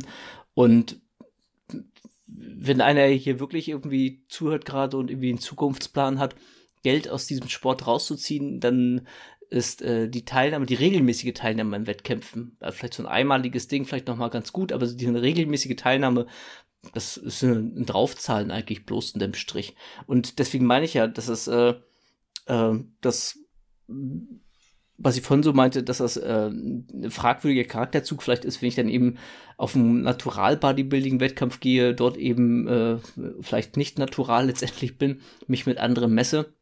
[0.54, 1.00] Und
[2.28, 6.36] wenn einer hier wirklich irgendwie zuhört gerade und irgendwie einen Zukunftsplan hat,
[6.84, 9.08] Geld aus diesem Sport rauszuziehen, dann
[9.50, 13.86] ist äh, die Teilnahme, die regelmäßige Teilnahme an Wettkämpfen, also vielleicht so ein einmaliges Ding,
[13.86, 16.28] vielleicht nochmal ganz gut, aber diese regelmäßige Teilnahme,
[16.94, 19.76] das ist ein, ein Draufzahlen eigentlich bloß in dem Strich.
[20.06, 21.74] Und deswegen meine ich ja, dass es äh,
[22.46, 23.40] äh, das
[25.02, 28.76] was ich vorhin so meinte, dass das äh, ein fragwürdiger Charakterzug vielleicht ist, wenn ich
[28.76, 29.18] dann eben
[29.58, 32.98] auf einen Natural-Bodybuilding-Wettkampf gehe, dort eben äh,
[33.40, 36.54] vielleicht nicht natural letztendlich bin, mich mit anderen messe.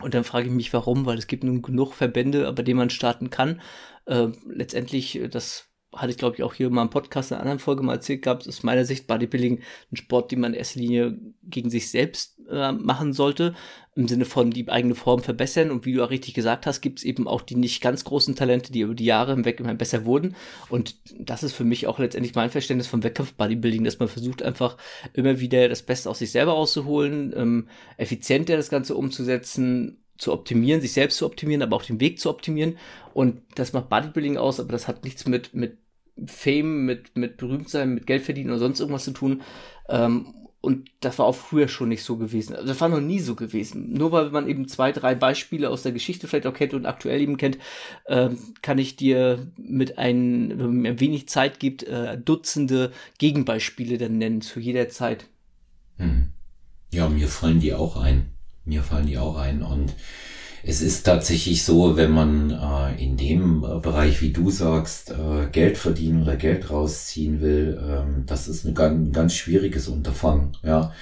[0.00, 2.90] Und dann frage ich mich, warum, weil es gibt nun genug Verbände, bei denen man
[2.90, 3.60] starten kann.
[4.04, 7.58] Äh, letztendlich, das hatte ich glaube ich auch hier mal im Podcast in einer anderen
[7.58, 11.18] Folge mal erzählt gehabt, ist meiner Sicht Bodybuilding ein Sport, den man in erster Linie
[11.42, 13.54] gegen sich selbst äh, machen sollte,
[13.94, 17.00] im Sinne von die eigene Form verbessern und wie du auch richtig gesagt hast, gibt
[17.00, 20.04] es eben auch die nicht ganz großen Talente, die über die Jahre hinweg immer besser
[20.04, 20.34] wurden
[20.70, 24.76] und das ist für mich auch letztendlich mein Verständnis vom Wettkampf-Bodybuilding, dass man versucht einfach
[25.12, 30.80] immer wieder das Beste aus sich selber rauszuholen, ähm, effizienter das Ganze umzusetzen zu optimieren,
[30.80, 32.78] sich selbst zu optimieren, aber auch den Weg zu optimieren.
[33.12, 35.78] Und das macht Bodybuilding aus, aber das hat nichts mit, mit
[36.26, 39.42] Fame, mit, mit Berühmtsein, mit Geld verdienen oder sonst irgendwas zu tun.
[39.88, 42.54] Ähm, und das war auch früher schon nicht so gewesen.
[42.54, 43.92] Also das war noch nie so gewesen.
[43.94, 47.20] Nur weil man eben zwei, drei Beispiele aus der Geschichte vielleicht auch kennt und aktuell
[47.20, 47.58] eben kennt,
[48.06, 54.18] ähm, kann ich dir mit ein, wenn mir wenig Zeit gibt, äh, Dutzende Gegenbeispiele dann
[54.18, 55.26] nennen zu jeder Zeit.
[55.96, 56.28] Hm.
[56.92, 58.26] Ja, mir fallen die auch ein.
[58.64, 59.62] Mir fallen die auch ein.
[59.62, 59.94] Und
[60.64, 65.46] es ist tatsächlich so, wenn man äh, in dem äh, Bereich, wie du sagst, äh,
[65.50, 70.56] Geld verdienen oder Geld rausziehen will, ähm, das ist ein ganz, ein ganz schwieriges Unterfangen.
[70.62, 70.92] Ja.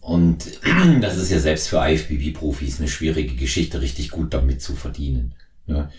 [0.00, 0.60] Und
[1.00, 5.34] das ist ja selbst für IFBB-Profis eine schwierige Geschichte, richtig gut damit zu verdienen.
[5.66, 5.90] Ja.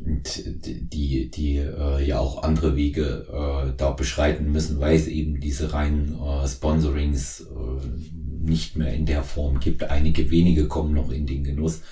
[0.00, 5.40] Und die, die äh, ja auch andere Wege äh, da beschreiten müssen, weil es eben
[5.40, 9.82] diese reinen äh, Sponsorings äh, nicht mehr in der Form gibt.
[9.84, 11.82] Einige wenige kommen noch in den Genuss.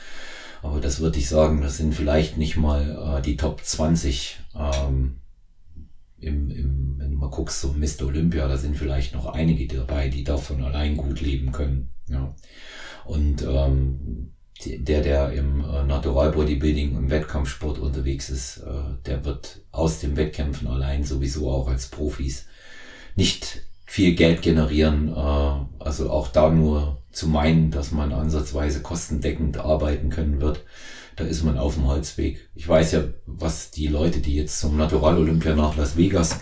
[0.66, 5.20] Aber das würde ich sagen, das sind vielleicht nicht mal äh, die Top 20 ähm,
[6.18, 8.07] im, im, wenn du mal guckst, so Mr.
[8.07, 11.90] Olympia, da sind vielleicht noch einige dabei, die davon allein gut leben können.
[12.09, 12.35] Ja.
[13.05, 14.33] Und ähm,
[14.64, 20.16] der, der im äh, Natural Bodybuilding, im Wettkampfsport unterwegs ist, äh, der wird aus den
[20.16, 22.46] Wettkämpfen allein sowieso auch als Profis
[23.14, 25.09] nicht viel Geld generieren.
[25.09, 30.64] Äh, also auch da nur zu meinen, dass man ansatzweise kostendeckend arbeiten können wird,
[31.14, 32.51] da ist man auf dem Holzweg.
[32.55, 36.40] Ich weiß ja, was die Leute, die jetzt zum Natural Olympia nach Las Vegas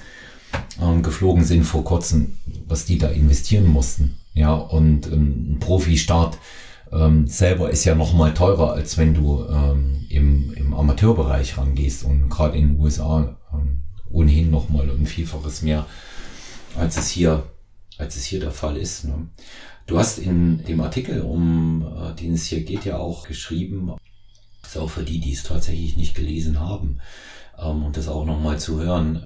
[0.80, 4.16] äh, geflogen sind vor kurzem, was die da investieren mussten.
[4.32, 6.38] Ja, und ähm, ein Profi-Start
[6.90, 12.04] ähm, selber ist ja noch mal teurer, als wenn du ähm, im, im Amateurbereich rangehst
[12.04, 15.86] und gerade in den USA ähm, ohnehin noch mal ein Vielfaches mehr
[16.76, 17.44] als es hier,
[17.98, 19.04] als es hier der Fall ist.
[19.04, 19.28] Ne?
[19.86, 23.92] Du hast in dem Artikel, um äh, den es hier geht, ja auch geschrieben,
[24.62, 27.00] ist auch für die, die es tatsächlich nicht gelesen haben,
[27.58, 29.24] ähm, und das auch nochmal zu hören,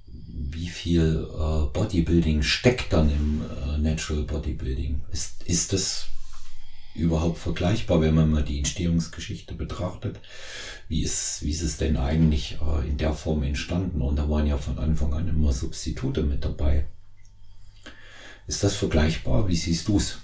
[0.50, 5.00] wie viel äh, Bodybuilding steckt dann im äh, Natural Bodybuilding?
[5.12, 6.06] Ist, ist das
[6.94, 10.20] überhaupt vergleichbar, wenn man mal die Entstehungsgeschichte betrachtet?
[10.88, 14.02] Wie ist, wie ist es denn eigentlich äh, in der Form entstanden?
[14.02, 16.86] Und da waren ja von Anfang an immer Substitute mit dabei.
[18.48, 19.46] Ist das vergleichbar?
[19.46, 20.18] Wie siehst du es?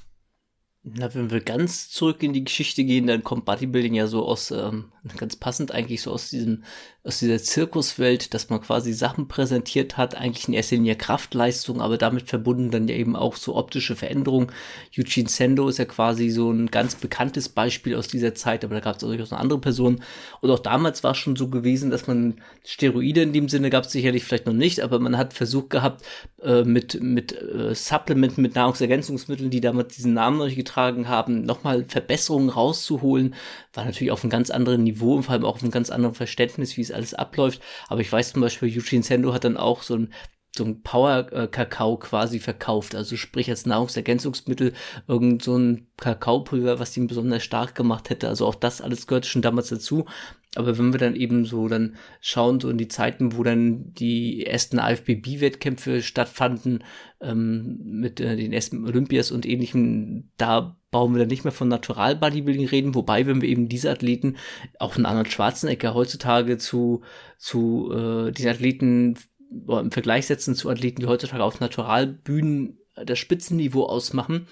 [0.86, 4.50] Na, wenn wir ganz zurück in die Geschichte gehen, dann kommt Bodybuilding ja so aus,
[4.50, 6.62] ähm, ganz passend eigentlich so aus diesem,
[7.04, 11.96] aus dieser Zirkuswelt, dass man quasi Sachen präsentiert hat, eigentlich in erster Linie Kraftleistung, aber
[11.96, 14.52] damit verbunden dann ja eben auch so optische Veränderungen.
[14.94, 18.80] Eugene Sendo ist ja quasi so ein ganz bekanntes Beispiel aus dieser Zeit, aber da
[18.80, 20.02] gab es auch durchaus noch andere Personen.
[20.42, 23.84] Und auch damals war es schon so gewesen, dass man Steroide in dem Sinne gab
[23.84, 26.04] es sicherlich vielleicht noch nicht, aber man hat versucht gehabt,
[26.42, 31.08] äh, mit, mit äh, Supplementen, mit Nahrungsergänzungsmitteln, die damals diesen Namen noch nicht getragen beigetragen
[31.08, 33.34] haben, nochmal Verbesserungen rauszuholen,
[33.72, 36.14] war natürlich auf einem ganz anderen Niveau und vor allem auch auf einem ganz anderen
[36.14, 37.60] Verständnis, wie es alles abläuft.
[37.88, 40.12] Aber ich weiß zum Beispiel, Eugene Sendo hat dann auch so ein
[40.56, 44.72] so ein Power-Kakao quasi verkauft, also sprich als Nahrungsergänzungsmittel
[45.08, 48.28] irgend so ein Kakaopulver, was ihn besonders stark gemacht hätte.
[48.28, 50.04] Also auch das alles gehört schon damals dazu.
[50.56, 54.46] Aber wenn wir dann eben so dann schauen, so in die Zeiten, wo dann die
[54.46, 56.84] ersten IFBB-Wettkämpfe stattfanden,
[57.20, 61.68] ähm, mit äh, den ersten Olympias und ähnlichem, da brauchen wir dann nicht mehr von
[61.68, 64.36] Natural Bodybuilding reden, wobei, wenn wir eben diese Athleten,
[64.78, 67.02] auch einen Arnold Schwarzenegger heutzutage zu,
[67.36, 69.18] zu äh, den Athleten
[69.68, 74.46] im Vergleich setzen zu Athleten, die heutzutage auf Naturalbühnen das Spitzenniveau ausmachen,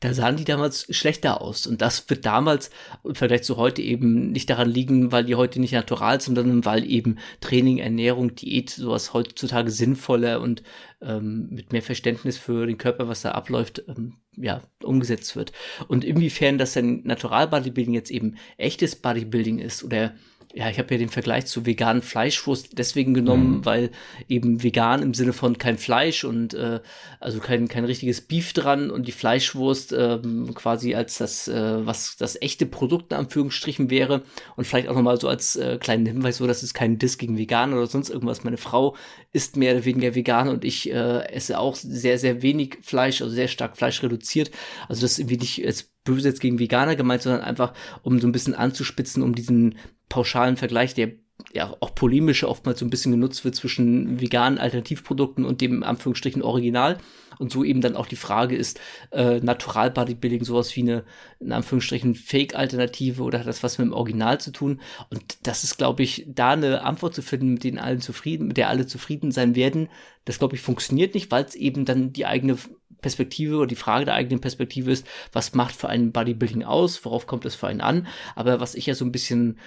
[0.00, 1.66] da sahen die damals schlechter aus.
[1.66, 2.70] Und das wird damals
[3.02, 6.64] im Vergleich zu heute eben nicht daran liegen, weil die heute nicht natural sind, sondern
[6.64, 10.62] weil eben Training, Ernährung, Diät, sowas heutzutage sinnvoller und
[11.00, 15.52] ähm, mit mehr Verständnis für den Körper, was da abläuft, ähm, ja, umgesetzt wird.
[15.88, 20.14] Und inwiefern das dann Natural Bodybuilding jetzt eben echtes Bodybuilding ist oder
[20.54, 23.64] ja, ich habe ja den Vergleich zu veganen Fleischwurst deswegen genommen, mhm.
[23.66, 23.90] weil
[24.28, 26.80] eben vegan im Sinne von kein Fleisch und äh,
[27.20, 32.16] also kein, kein richtiges Beef dran und die Fleischwurst ähm, quasi als das, äh, was
[32.16, 34.22] das echte Produkt in Anführungsstrichen wäre
[34.56, 37.36] und vielleicht auch nochmal so als äh, kleinen Hinweis, so dass es kein Diss gegen
[37.36, 38.42] Vegan oder sonst irgendwas.
[38.42, 38.96] Meine Frau
[39.32, 43.34] isst mehr oder weniger vegan und ich äh, esse auch sehr, sehr wenig Fleisch, also
[43.34, 44.50] sehr stark Fleisch reduziert.
[44.88, 48.26] Also das ist irgendwie nicht als böse jetzt gegen Veganer gemeint, sondern einfach, um so
[48.26, 49.76] ein bisschen anzuspitzen, um diesen
[50.08, 51.12] pauschalen Vergleich, der
[51.52, 56.42] ja auch polemische oftmals so ein bisschen genutzt wird zwischen veganen Alternativprodukten und dem Anführungsstrichen
[56.42, 56.98] Original.
[57.38, 58.80] Und so eben dann auch die Frage ist,
[59.12, 61.04] äh, Natural Bodybuilding sowas wie eine,
[61.38, 64.80] in Anführungsstrichen, Fake-Alternative oder hat das was mit dem Original zu tun?
[65.10, 68.56] Und das ist, glaube ich, da eine Antwort zu finden, mit denen allen zufrieden, mit
[68.56, 69.88] der alle zufrieden sein werden,
[70.24, 72.58] das, glaube ich, funktioniert nicht, weil es eben dann die eigene
[73.00, 77.26] Perspektive oder die Frage der eigenen Perspektive ist, was macht für einen Bodybuilding aus, worauf
[77.26, 78.08] kommt es für einen an.
[78.34, 79.58] Aber was ich ja so ein bisschen,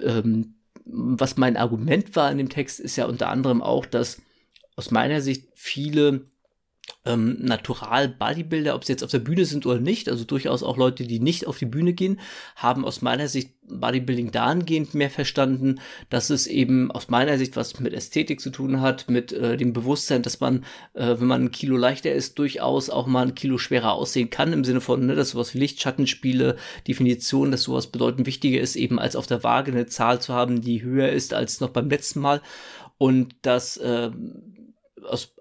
[0.00, 0.54] ähm,
[0.84, 4.20] was mein Argument war in dem Text, ist ja unter anderem auch, dass
[4.76, 6.26] aus meiner Sicht viele
[7.04, 10.76] ähm, Natural Bodybuilder, ob sie jetzt auf der Bühne sind oder nicht, also durchaus auch
[10.76, 12.20] Leute, die nicht auf die Bühne gehen,
[12.56, 17.80] haben aus meiner Sicht Bodybuilding dahingehend mehr verstanden, dass es eben aus meiner Sicht was
[17.80, 21.50] mit Ästhetik zu tun hat, mit äh, dem Bewusstsein, dass man, äh, wenn man ein
[21.50, 25.14] Kilo leichter ist, durchaus auch mal ein Kilo schwerer aussehen kann, im Sinne von, ne,
[25.14, 29.72] dass sowas wie Lichtschattenspiele, Definition, dass sowas bedeutend wichtiger ist, eben als auf der Waage
[29.72, 32.42] eine Zahl zu haben, die höher ist als noch beim letzten Mal.
[32.96, 34.10] Und dass äh,
[35.04, 35.33] aus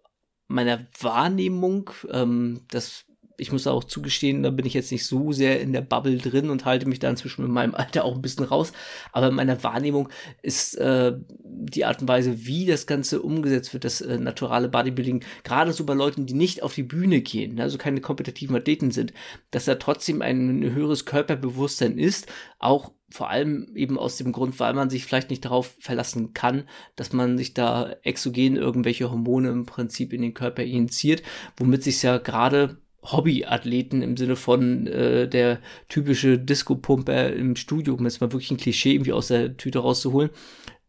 [0.54, 3.06] meiner Wahrnehmung, ähm, das
[3.38, 6.50] ich muss auch zugestehen, da bin ich jetzt nicht so sehr in der Bubble drin
[6.50, 8.74] und halte mich da inzwischen mit meinem Alter auch ein bisschen raus.
[9.12, 10.10] Aber in meiner Wahrnehmung
[10.41, 15.24] ist äh, die Art und Weise, wie das Ganze umgesetzt wird, das äh, naturale Bodybuilding,
[15.43, 19.13] gerade so bei Leuten, die nicht auf die Bühne gehen, also keine kompetitiven Athleten sind,
[19.52, 22.28] dass da trotzdem ein höheres Körperbewusstsein ist,
[22.60, 26.67] auch vor allem eben aus dem Grund, weil man sich vielleicht nicht darauf verlassen kann,
[26.96, 31.22] dass man sich da exogen irgendwelche Hormone im Prinzip in den Körper injiziert,
[31.56, 38.06] womit sich ja gerade Hobbyathleten im Sinne von äh, der typische Disco-Pumper im Studio, um
[38.06, 40.30] jetzt mal wirklich ein Klischee irgendwie aus der Tüte rauszuholen,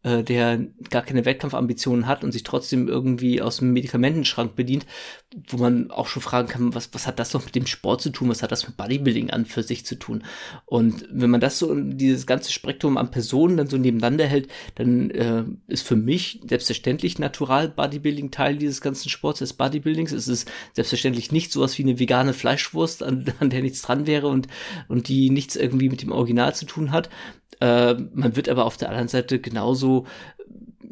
[0.05, 0.59] äh, der
[0.91, 4.85] gar keine Wettkampfambitionen hat und sich trotzdem irgendwie aus dem Medikamentenschrank bedient,
[5.47, 8.11] wo man auch schon fragen kann, was, was hat das doch mit dem Sport zu
[8.11, 10.23] tun, was hat das mit Bodybuilding an für sich zu tun?
[10.65, 15.09] Und wenn man das so, dieses ganze Spektrum an Personen dann so nebeneinander hält, dann
[15.09, 20.11] äh, ist für mich selbstverständlich natural Bodybuilding Teil dieses ganzen Sports, des Bodybuildings.
[20.11, 24.27] Es ist selbstverständlich nicht sowas wie eine vegane Fleischwurst, an, an der nichts dran wäre
[24.27, 24.47] und,
[24.87, 27.09] und die nichts irgendwie mit dem Original zu tun hat.
[27.59, 30.05] Äh, man wird aber auf der anderen Seite genauso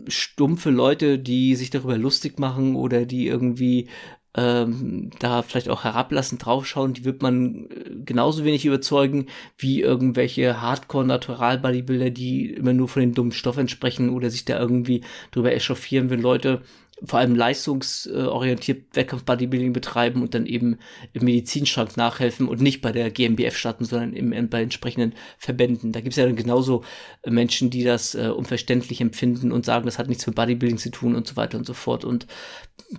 [0.07, 3.87] stumpfe Leute, die sich darüber lustig machen oder die irgendwie
[4.35, 10.59] ähm, da vielleicht auch herablassend draufschauen, die wird man äh, genauso wenig überzeugen wie irgendwelche
[10.59, 16.09] Hardcore-Natural-Bodybuilder, die immer nur von dem dummen Stoff entsprechen oder sich da irgendwie drüber echauffieren,
[16.09, 16.63] wenn Leute
[17.05, 20.77] vor allem leistungsorientiert Wettkampf-Bodybuilding betreiben und dann eben
[21.13, 25.91] im Medizinschrank nachhelfen und nicht bei der GmbF starten, sondern im, bei entsprechenden Verbänden.
[25.91, 26.83] Da gibt es ja dann genauso
[27.25, 31.15] Menschen, die das äh, unverständlich empfinden und sagen, das hat nichts mit Bodybuilding zu tun
[31.15, 32.05] und so weiter und so fort.
[32.05, 32.27] Und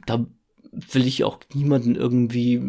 [0.06, 0.26] da
[0.92, 2.60] will ich auch niemanden irgendwie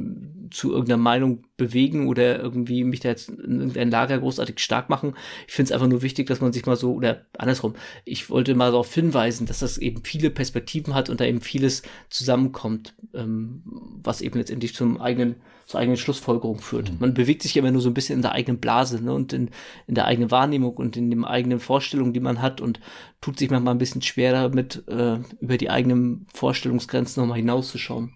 [0.51, 5.15] zu irgendeiner Meinung bewegen oder irgendwie mich da jetzt in irgendein Lager großartig stark machen.
[5.47, 8.55] Ich finde es einfach nur wichtig, dass man sich mal so, oder andersrum, ich wollte
[8.55, 13.63] mal darauf hinweisen, dass das eben viele Perspektiven hat und da eben vieles zusammenkommt, ähm,
[14.03, 16.91] was eben letztendlich zum eigenen zur eigenen Schlussfolgerung führt.
[16.91, 16.97] Mhm.
[16.99, 19.49] Man bewegt sich immer nur so ein bisschen in der eigenen Blase ne, und in,
[19.87, 22.79] in der eigenen Wahrnehmung und in den eigenen Vorstellungen, die man hat und
[23.21, 28.13] tut sich manchmal ein bisschen schwer damit, äh, über die eigenen Vorstellungsgrenzen nochmal hinauszuschauen.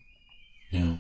[0.71, 0.99] Ja.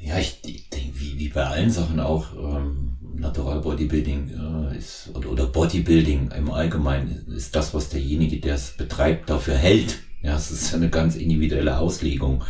[0.00, 5.10] Ja, ich, ich denke, wie, wie bei allen Sachen auch, ähm, Natural Bodybuilding äh, ist,
[5.14, 9.98] oder, oder Bodybuilding im Allgemeinen ist das, was derjenige, der es betreibt, dafür hält.
[10.22, 12.44] Ja, es ist eine ganz individuelle Auslegung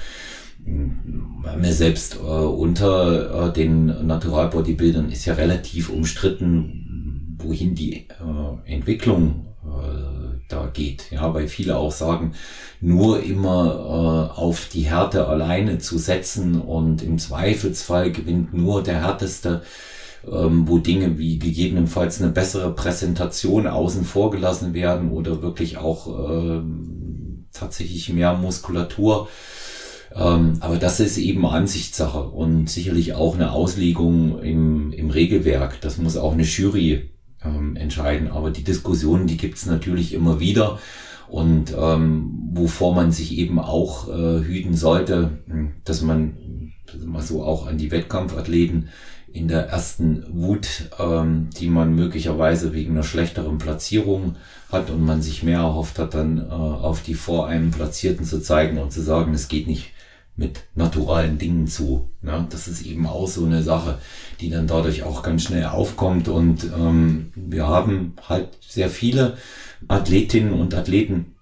[0.69, 8.73] mir selbst äh, unter äh, den Natural Bodybuildern ist ja relativ umstritten, wohin die äh,
[8.73, 11.11] Entwicklung äh, da geht.
[11.11, 12.33] Ja, weil viele auch sagen,
[12.81, 19.03] nur immer äh, auf die Härte alleine zu setzen und im Zweifelsfall gewinnt nur der
[19.03, 19.63] härteste
[20.31, 26.31] ähm, wo Dinge wie gegebenenfalls eine bessere Präsentation außen vor gelassen werden oder wirklich auch
[26.31, 26.61] äh,
[27.53, 29.58] tatsächlich mehr Muskulatur ähm,
[30.14, 35.81] aber das ist eben Ansichtssache und sicherlich auch eine Auslegung im, im Regelwerk.
[35.81, 37.11] Das muss auch eine Jury
[37.44, 38.29] ähm, entscheiden.
[38.29, 40.79] Aber die Diskussionen, die gibt's natürlich immer wieder.
[41.29, 46.73] Und ähm, wovor man sich eben auch äh, hüten sollte, hm, dass man
[47.05, 48.88] mal so auch an die Wettkampfathleten
[49.31, 54.37] in der ersten Wut, ähm, die man möglicherweise wegen einer schlechteren Platzierung
[54.73, 58.40] hat und man sich mehr erhofft hat, dann äh, auf die vor einem Platzierten zu
[58.40, 59.92] zeigen und zu sagen, es geht nicht
[60.38, 62.09] mit naturalen Dingen zu.
[62.22, 63.98] Ja, das ist eben auch so eine Sache,
[64.40, 66.29] die dann dadurch auch ganz schnell aufkommt.
[66.29, 69.37] Und ähm, wir haben halt sehr viele
[69.88, 71.35] Athletinnen und Athleten,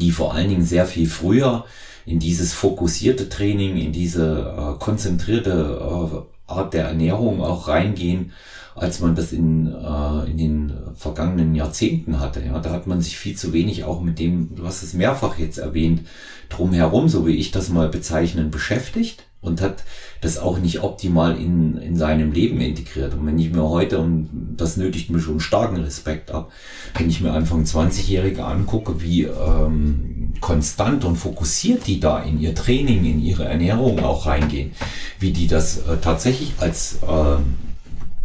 [0.00, 1.64] die vor allen Dingen sehr viel früher
[2.06, 8.32] in dieses fokussierte Training, in diese äh, konzentrierte äh, Art der Ernährung auch reingehen,
[8.74, 12.42] als man das in, äh, in den vergangenen Jahrzehnten hatte.
[12.44, 15.38] Ja, da hat man sich viel zu wenig auch mit dem, du hast es mehrfach
[15.38, 16.02] jetzt erwähnt,
[16.48, 19.82] drumherum, so wie ich das mal bezeichnen, beschäftigt und hat
[20.20, 23.12] das auch nicht optimal in, in seinem Leben integriert.
[23.14, 26.50] Und wenn ich mir heute, und das nötigt mir schon starken Respekt ab,
[26.96, 32.54] wenn ich mir Anfang 20-Jährige angucke, wie ähm, konstant und fokussiert die da in ihr
[32.54, 34.72] Training, in ihre Ernährung auch reingehen,
[35.18, 37.36] wie die das äh, tatsächlich als äh,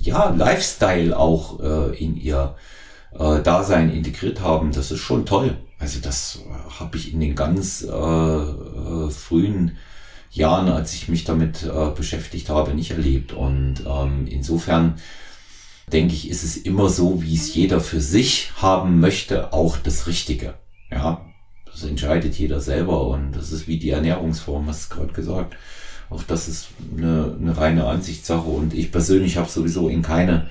[0.07, 2.55] ja, Lifestyle auch äh, in ihr
[3.17, 5.57] äh, Dasein integriert haben, das ist schon toll.
[5.79, 9.77] Also das äh, habe ich in den ganz äh, äh, frühen
[10.31, 13.33] Jahren, als ich mich damit äh, beschäftigt habe, nicht erlebt.
[13.33, 14.95] Und ähm, insofern
[15.91, 20.07] denke ich, ist es immer so, wie es jeder für sich haben möchte, auch das
[20.07, 20.53] Richtige.
[20.89, 21.25] Ja,
[21.65, 25.55] das entscheidet jeder selber und das ist wie die Ernährungsform, hast du gerade gesagt.
[26.09, 30.47] Auch das ist eine, eine reine Ansichtssache und ich persönlich habe sowieso in keine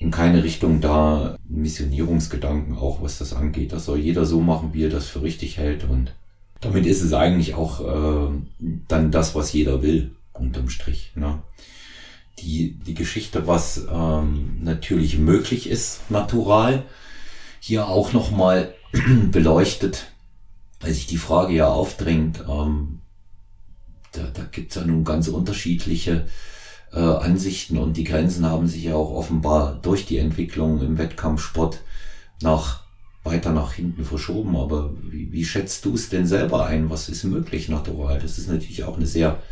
[0.00, 3.72] in keine Richtung da Missionierungsgedanken auch, was das angeht.
[3.72, 6.12] Das soll jeder so machen, wie er das für richtig hält und
[6.60, 8.30] damit ist es eigentlich auch äh,
[8.88, 11.12] dann das, was jeder will, unterm Strich.
[11.14, 11.42] Ne?
[12.40, 16.84] Die, die Geschichte, was ähm, natürlich möglich ist, natural,
[17.60, 18.74] hier auch nochmal
[19.30, 20.06] beleuchtet,
[20.80, 23.00] weil sich die Frage ja aufdrängt, ähm,
[24.16, 26.26] da, da gibt es ja nun ganz unterschiedliche
[26.92, 31.80] äh, Ansichten und die Grenzen haben sich ja auch offenbar durch die Entwicklung im Wettkampfsport
[32.42, 32.84] nach
[33.24, 34.56] weiter nach hinten verschoben.
[34.56, 36.90] Aber wie, wie schätzt du es denn selber ein?
[36.90, 38.18] Was ist möglich natural?
[38.18, 39.42] Das ist natürlich auch eine sehr,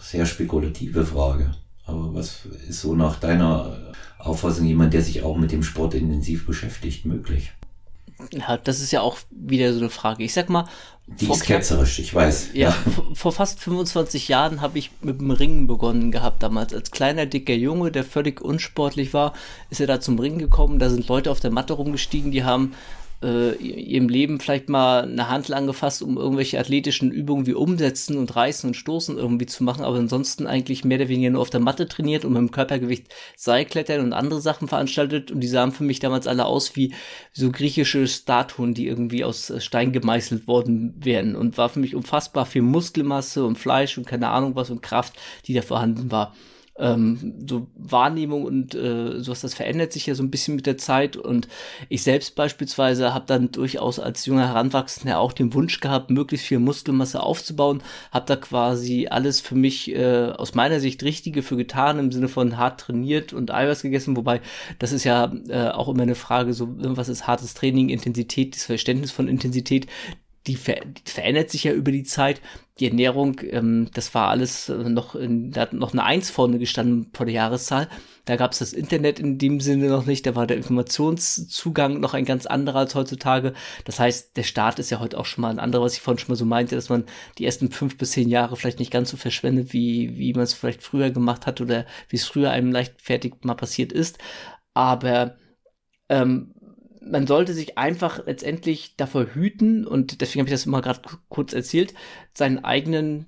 [0.00, 1.54] sehr spekulative Frage.
[1.84, 6.46] Aber was ist so nach deiner Auffassung jemand, der sich auch mit dem Sport intensiv
[6.46, 7.52] beschäftigt, möglich?
[8.32, 10.24] Ja, das ist ja auch wieder so eine Frage.
[10.24, 10.66] Ich sag mal,
[11.06, 12.50] die ist ketzerisch, ich weiß.
[12.52, 12.76] Ja, ja.
[13.14, 16.74] vor fast 25 Jahren habe ich mit dem Ringen begonnen gehabt damals.
[16.74, 19.32] Als kleiner, dicker Junge, der völlig unsportlich war,
[19.70, 20.78] ist er da zum Ringen gekommen.
[20.78, 22.74] Da sind Leute auf der Matte rumgestiegen, die haben
[23.22, 28.34] äh, ihrem Leben vielleicht mal eine Handel angefasst, um irgendwelche athletischen Übungen wie Umsetzen und
[28.34, 31.60] Reißen und Stoßen irgendwie zu machen, aber ansonsten eigentlich mehr oder weniger nur auf der
[31.60, 35.30] Matte trainiert und mit dem Körpergewicht Seilklettern und andere Sachen veranstaltet.
[35.30, 36.94] Und die sahen für mich damals alle aus wie
[37.32, 42.46] so griechische Statuen, die irgendwie aus Stein gemeißelt worden wären und war für mich unfassbar
[42.46, 45.14] viel Muskelmasse und Fleisch und keine Ahnung was und Kraft,
[45.46, 46.34] die da vorhanden war
[46.78, 50.78] ähm, so Wahrnehmung und äh, sowas, das verändert sich ja so ein bisschen mit der
[50.78, 51.16] Zeit.
[51.16, 51.48] Und
[51.88, 56.58] ich selbst beispielsweise habe dann durchaus als junger Heranwachsender auch den Wunsch gehabt, möglichst viel
[56.58, 57.82] Muskelmasse aufzubauen.
[58.12, 62.28] Habe da quasi alles für mich äh, aus meiner Sicht Richtige für getan, im Sinne
[62.28, 64.16] von hart trainiert und Eiweiß gegessen.
[64.16, 64.40] Wobei
[64.78, 68.64] das ist ja äh, auch immer eine Frage, so was ist hartes Training, Intensität, das
[68.64, 69.86] Verständnis von Intensität
[70.48, 72.40] die, ver die verändert sich ja über die Zeit.
[72.80, 76.58] Die Ernährung, ähm, das war alles äh, noch, in, da hat noch eine Eins vorne
[76.58, 77.88] gestanden vor der Jahreszahl.
[78.24, 82.14] Da gab es das Internet in dem Sinne noch nicht, da war der Informationszugang noch
[82.14, 83.52] ein ganz anderer als heutzutage.
[83.84, 86.18] Das heißt, der Start ist ja heute auch schon mal ein anderer, was ich vorhin
[86.18, 87.04] schon mal so meinte, dass man
[87.38, 90.54] die ersten fünf bis zehn Jahre vielleicht nicht ganz so verschwendet, wie, wie man es
[90.54, 94.18] vielleicht früher gemacht hat oder wie es früher einem leichtfertig mal passiert ist.
[94.74, 95.36] Aber
[96.08, 96.54] ähm,
[97.10, 101.52] man sollte sich einfach letztendlich davor hüten, und deswegen habe ich das immer gerade kurz
[101.52, 101.94] erzählt,
[102.34, 103.26] seinen eigenen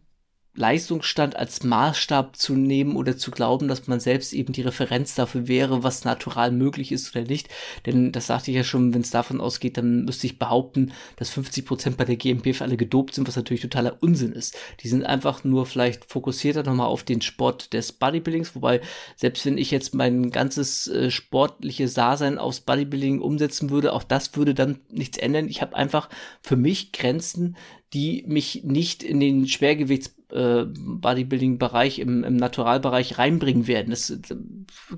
[0.54, 5.46] Leistungsstand als Maßstab zu nehmen oder zu glauben, dass man selbst eben die Referenz dafür
[5.46, 7.48] wäre, was natural möglich ist oder nicht.
[7.86, 11.30] Denn das sagte ich ja schon, wenn es davon ausgeht, dann müsste ich behaupten, dass
[11.30, 14.56] 50 Prozent bei der GmbF alle gedopt sind, was natürlich totaler Unsinn ist.
[14.80, 18.80] Die sind einfach nur vielleicht fokussierter nochmal auf den Sport des Bodybuildings, wobei
[19.14, 24.34] selbst wenn ich jetzt mein ganzes äh, sportliches Dasein aufs Bodybuilding umsetzen würde, auch das
[24.36, 25.48] würde dann nichts ändern.
[25.48, 26.08] Ich habe einfach
[26.42, 27.56] für mich Grenzen,
[27.92, 33.90] die mich nicht in den Schwergewichts äh, Bodybuilding-Bereich, im, im Naturalbereich reinbringen werden.
[33.90, 34.36] Das, das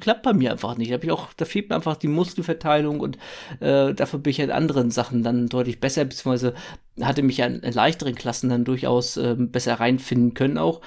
[0.00, 0.92] klappt bei mir einfach nicht.
[0.92, 3.18] Da, ich auch, da fehlt mir einfach die Muskelverteilung und
[3.60, 6.54] äh, dafür bin ich in anderen Sachen dann deutlich besser, beziehungsweise
[7.00, 10.80] hatte mich in, in leichteren Klassen dann durchaus äh, besser reinfinden können auch.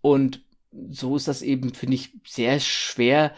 [0.00, 0.42] Und
[0.90, 3.32] so ist das eben, finde ich, sehr schwer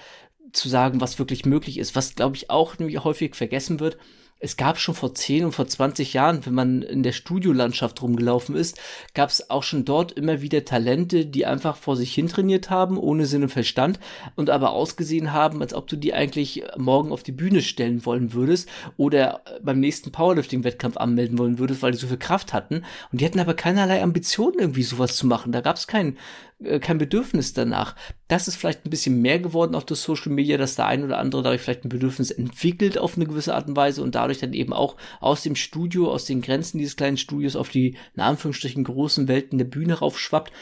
[0.52, 1.94] zu sagen, was wirklich möglich ist.
[1.94, 3.98] Was, glaube ich, auch nämlich häufig vergessen wird,
[4.40, 8.54] es gab schon vor 10 und vor 20 Jahren, wenn man in der Studiolandschaft rumgelaufen
[8.54, 8.78] ist,
[9.14, 12.98] gab es auch schon dort immer wieder Talente, die einfach vor sich hin trainiert haben,
[12.98, 13.98] ohne Sinn und Verstand
[14.36, 18.32] und aber ausgesehen haben, als ob du die eigentlich morgen auf die Bühne stellen wollen
[18.32, 22.84] würdest oder beim nächsten Powerlifting-Wettkampf anmelden wollen würdest, weil die so viel Kraft hatten.
[23.10, 25.50] Und die hatten aber keinerlei Ambitionen, irgendwie sowas zu machen.
[25.50, 26.16] Da gab es kein,
[26.62, 27.94] äh, kein Bedürfnis danach.
[28.26, 31.18] Das ist vielleicht ein bisschen mehr geworden auf das Social Media, dass der ein oder
[31.18, 34.52] andere dadurch vielleicht ein Bedürfnis entwickelt auf eine gewisse Art und Weise und dadurch dann
[34.52, 38.84] eben auch aus dem Studio, aus den Grenzen dieses kleinen Studios auf die, in Anführungsstrichen,
[38.84, 40.52] großen Welten der Bühne raufschwappt.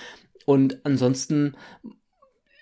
[0.45, 1.57] Und ansonsten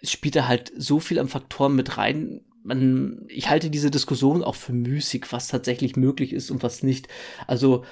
[0.03, 2.43] spielt er halt so viel an Faktoren mit rein.
[2.63, 7.09] Man, ich halte diese Diskussion auch für müßig, was tatsächlich möglich ist und was nicht.
[7.47, 7.85] Also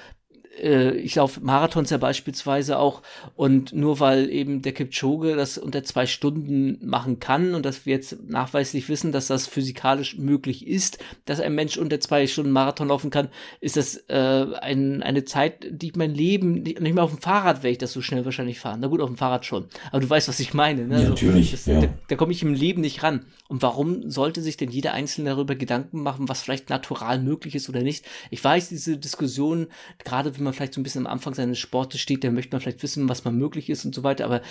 [0.61, 3.01] ich laufe Marathons ja beispielsweise auch
[3.35, 7.93] und nur weil eben der Kipchoge das unter zwei Stunden machen kann und dass wir
[7.93, 12.89] jetzt nachweislich wissen, dass das physikalisch möglich ist, dass ein Mensch unter zwei Stunden Marathon
[12.89, 13.29] laufen kann,
[13.61, 17.57] ist das äh, ein, eine Zeit, die ich mein Leben, nicht mehr auf dem Fahrrad
[17.57, 18.79] werde ich das so schnell wahrscheinlich fahren.
[18.79, 19.65] Na gut, auf dem Fahrrad schon.
[19.91, 20.87] Aber du weißt, was ich meine.
[20.87, 20.95] Ne?
[20.95, 21.51] Ja, also, natürlich.
[21.51, 21.81] Das, ja.
[21.81, 23.25] Da, da komme ich im Leben nicht ran.
[23.47, 27.69] Und warum sollte sich denn jeder Einzelne darüber Gedanken machen, was vielleicht natural möglich ist
[27.69, 28.05] oder nicht?
[28.29, 29.67] Ich weiß, diese Diskussion,
[30.03, 32.61] gerade wenn man vielleicht so ein bisschen am Anfang seines Sportes steht, dann möchte man
[32.61, 34.41] vielleicht wissen, was man möglich ist und so weiter, aber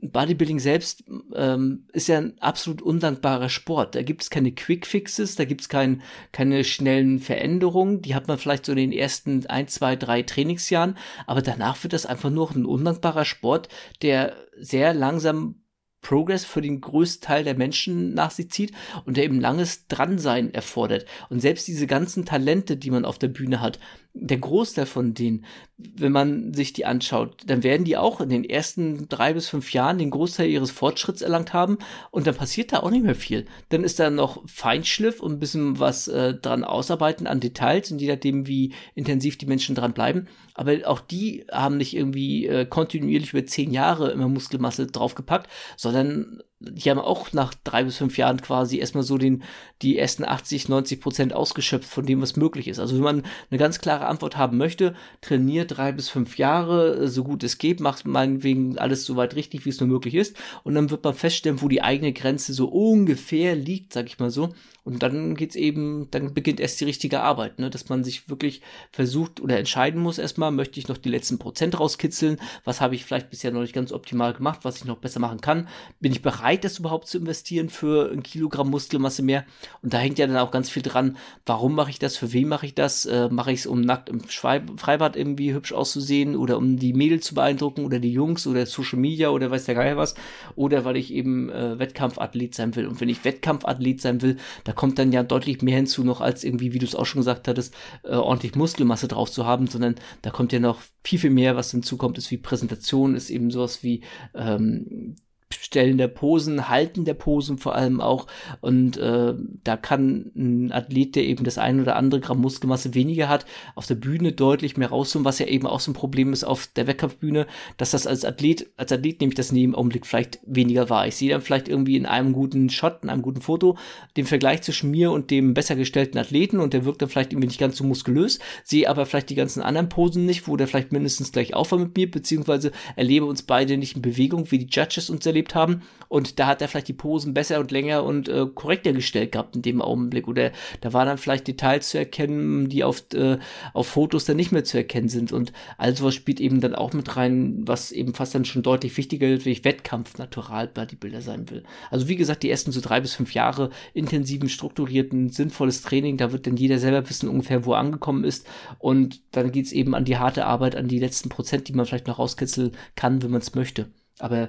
[0.00, 1.04] Bodybuilding selbst
[1.34, 3.94] ähm, ist ja ein absolut undankbarer Sport.
[3.94, 8.02] Da gibt es keine Quick-Fixes, da gibt es kein, keine schnellen Veränderungen.
[8.02, 11.92] Die hat man vielleicht so in den ersten ein, zwei, drei Trainingsjahren, aber danach wird
[11.92, 13.68] das einfach nur ein undankbarer Sport,
[14.02, 15.62] der sehr langsam
[16.00, 18.72] Progress für den größten Teil der Menschen nach sich zieht
[19.04, 21.06] und der eben langes Dransein erfordert.
[21.28, 23.80] Und selbst diese ganzen Talente, die man auf der Bühne hat,
[24.20, 25.44] der Großteil von denen,
[25.76, 29.72] wenn man sich die anschaut, dann werden die auch in den ersten drei bis fünf
[29.72, 31.78] Jahren den Großteil ihres Fortschritts erlangt haben
[32.10, 33.46] und dann passiert da auch nicht mehr viel.
[33.68, 38.00] Dann ist da noch Feinschliff und ein bisschen was äh, dran ausarbeiten an Details und
[38.00, 40.26] je nachdem, wie intensiv die Menschen dran bleiben.
[40.54, 46.42] Aber auch die haben nicht irgendwie äh, kontinuierlich über zehn Jahre immer Muskelmasse draufgepackt, sondern
[46.60, 49.44] die haben auch nach drei bis fünf Jahren quasi erstmal so den,
[49.80, 52.80] die ersten 80, 90 Prozent ausgeschöpft von dem, was möglich ist.
[52.80, 57.22] Also wenn man eine ganz klare Antwort haben möchte, trainiert drei bis fünf Jahre, so
[57.22, 60.36] gut es geht, macht meinetwegen alles so weit richtig, wie es nur möglich ist.
[60.64, 64.30] Und dann wird man feststellen, wo die eigene Grenze so ungefähr liegt, sag ich mal
[64.30, 64.50] so.
[64.88, 67.68] Und dann geht's eben, dann beginnt erst die richtige Arbeit, ne?
[67.68, 71.78] dass man sich wirklich versucht oder entscheiden muss erstmal, möchte ich noch die letzten Prozent
[71.78, 75.20] rauskitzeln, was habe ich vielleicht bisher noch nicht ganz optimal gemacht, was ich noch besser
[75.20, 75.68] machen kann,
[76.00, 79.44] bin ich bereit, das überhaupt zu investieren für ein Kilogramm Muskelmasse mehr?
[79.82, 82.48] Und da hängt ja dann auch ganz viel dran, warum mache ich das, für wen
[82.48, 86.56] mache ich das, äh, mache ich es, um nackt im Freibad irgendwie hübsch auszusehen oder
[86.56, 89.96] um die Mädels zu beeindrucken oder die Jungs oder Social Media oder weiß der Geier
[89.96, 90.14] was,
[90.56, 92.86] oder weil ich eben äh, Wettkampfathlet sein will.
[92.86, 96.44] Und wenn ich Wettkampfathlet sein will, da kommt dann ja deutlich mehr hinzu noch als
[96.44, 97.74] irgendwie, wie du es auch schon gesagt hattest,
[98.04, 101.70] äh, ordentlich Muskelmasse drauf zu haben, sondern da kommt ja noch viel, viel mehr, was
[101.70, 104.02] hinzukommt, ist wie Präsentation, ist eben sowas wie
[104.34, 105.16] ähm,
[105.50, 108.26] Stellen der Posen, Halten der Posen vor allem auch.
[108.60, 109.34] Und äh,
[109.64, 113.86] da kann ein Athlet, der eben das ein oder andere Gramm Muskelmasse weniger hat, auf
[113.86, 116.86] der Bühne deutlich mehr rausholen, was ja eben auch so ein Problem ist auf der
[116.86, 117.46] Wettkampfbühne,
[117.76, 121.06] dass das als Athlet, als Athlet nehme ich das dem Augenblick vielleicht weniger wahr.
[121.06, 123.76] Ich sehe dann vielleicht irgendwie in einem guten Shot, in einem guten Foto,
[124.16, 127.48] den Vergleich zwischen mir und dem besser gestellten Athleten und der wirkt dann vielleicht irgendwie
[127.48, 130.92] nicht ganz so muskulös, sehe aber vielleicht die ganzen anderen Posen nicht, wo der vielleicht
[130.92, 134.68] mindestens gleich auf war mit mir, beziehungsweise erlebe uns beide nicht in Bewegung, wie die
[134.70, 135.82] Judges uns erlebt haben.
[136.08, 139.56] Und da hat er vielleicht die Posen besser und länger und äh, korrekter gestellt gehabt
[139.56, 140.26] in dem Augenblick.
[140.26, 143.38] Oder da waren dann vielleicht Details zu erkennen, die auf, äh,
[143.74, 145.32] auf Fotos dann nicht mehr zu erkennen sind.
[145.32, 148.96] Und all sowas spielt eben dann auch mit rein, was eben fast dann schon deutlich
[148.96, 151.62] wichtiger ist, wie ich Wettkampf natural Bodybuilder sein will.
[151.90, 156.32] Also wie gesagt, die ersten so drei bis fünf Jahre intensiven, strukturierten, sinnvolles Training, da
[156.32, 158.46] wird dann jeder selber wissen ungefähr, wo er angekommen ist.
[158.78, 162.06] Und dann geht's eben an die harte Arbeit, an die letzten Prozent, die man vielleicht
[162.06, 163.90] noch rauskitzeln kann, wenn man es möchte.
[164.18, 164.48] Aber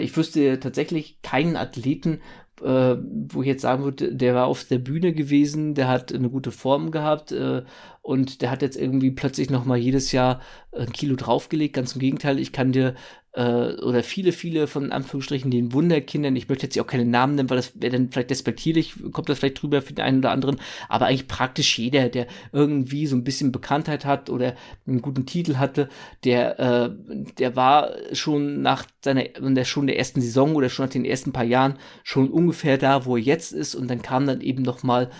[0.00, 2.20] ich wüsste tatsächlich keinen Athleten,
[2.62, 2.96] äh,
[3.28, 6.50] wo ich jetzt sagen würde, der war auf der Bühne gewesen, der hat eine gute
[6.50, 7.62] Form gehabt äh,
[8.02, 10.40] und der hat jetzt irgendwie plötzlich noch mal jedes Jahr
[10.72, 11.74] ein Kilo draufgelegt.
[11.74, 12.94] Ganz im Gegenteil, ich kann dir
[13.38, 17.48] äh, oder viele, viele von Anführungsstrichen den Wunderkindern, ich möchte jetzt auch keine Namen nennen,
[17.48, 20.60] weil das wäre dann vielleicht despektierlich, kommt das vielleicht drüber für den einen oder anderen,
[20.88, 24.56] aber eigentlich praktisch jeder, der irgendwie so ein bisschen Bekanntheit hat oder
[24.88, 25.88] einen guten Titel hatte,
[26.24, 26.90] der, äh,
[27.38, 31.04] der war schon nach seiner, in der, schon der ersten Saison oder schon nach den
[31.04, 34.62] ersten paar Jahren schon ungefähr da, wo er jetzt ist und dann kam dann eben
[34.62, 35.10] noch mal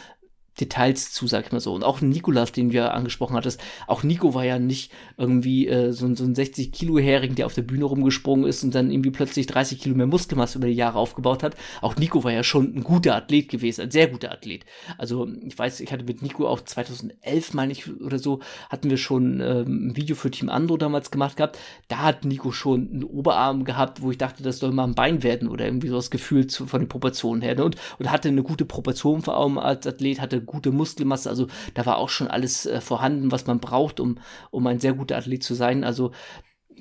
[0.60, 1.74] Details zu, sag ich mal so.
[1.74, 6.14] Und auch Nikolas, den wir angesprochen hattest, auch Nico war ja nicht irgendwie äh, so,
[6.14, 9.46] so ein 60 Kilo Hering, der auf der Bühne rumgesprungen ist und dann irgendwie plötzlich
[9.46, 11.56] 30 Kilo mehr Muskelmasse über die Jahre aufgebaut hat.
[11.80, 14.64] Auch Nico war ja schon ein guter Athlet gewesen, ein sehr guter Athlet.
[14.96, 18.96] Also ich weiß, ich hatte mit Nico auch 2011, meine ich, oder so, hatten wir
[18.96, 21.58] schon ähm, ein Video für Team Andro damals gemacht gehabt.
[21.88, 25.22] Da hat Nico schon einen Oberarm gehabt, wo ich dachte, das soll mal ein Bein
[25.22, 27.54] werden oder irgendwie so das Gefühl zu, von den Proportionen her.
[27.54, 27.64] Ne?
[27.64, 31.30] Und, und hatte eine gute Proportion vor allem als Athlet, hatte gute Muskelmasse.
[31.30, 34.18] Also da war auch schon alles äh, vorhanden, was man braucht, um,
[34.50, 35.84] um ein sehr guter Athlet zu sein.
[35.84, 36.12] Also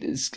[0.02, 0.32] es,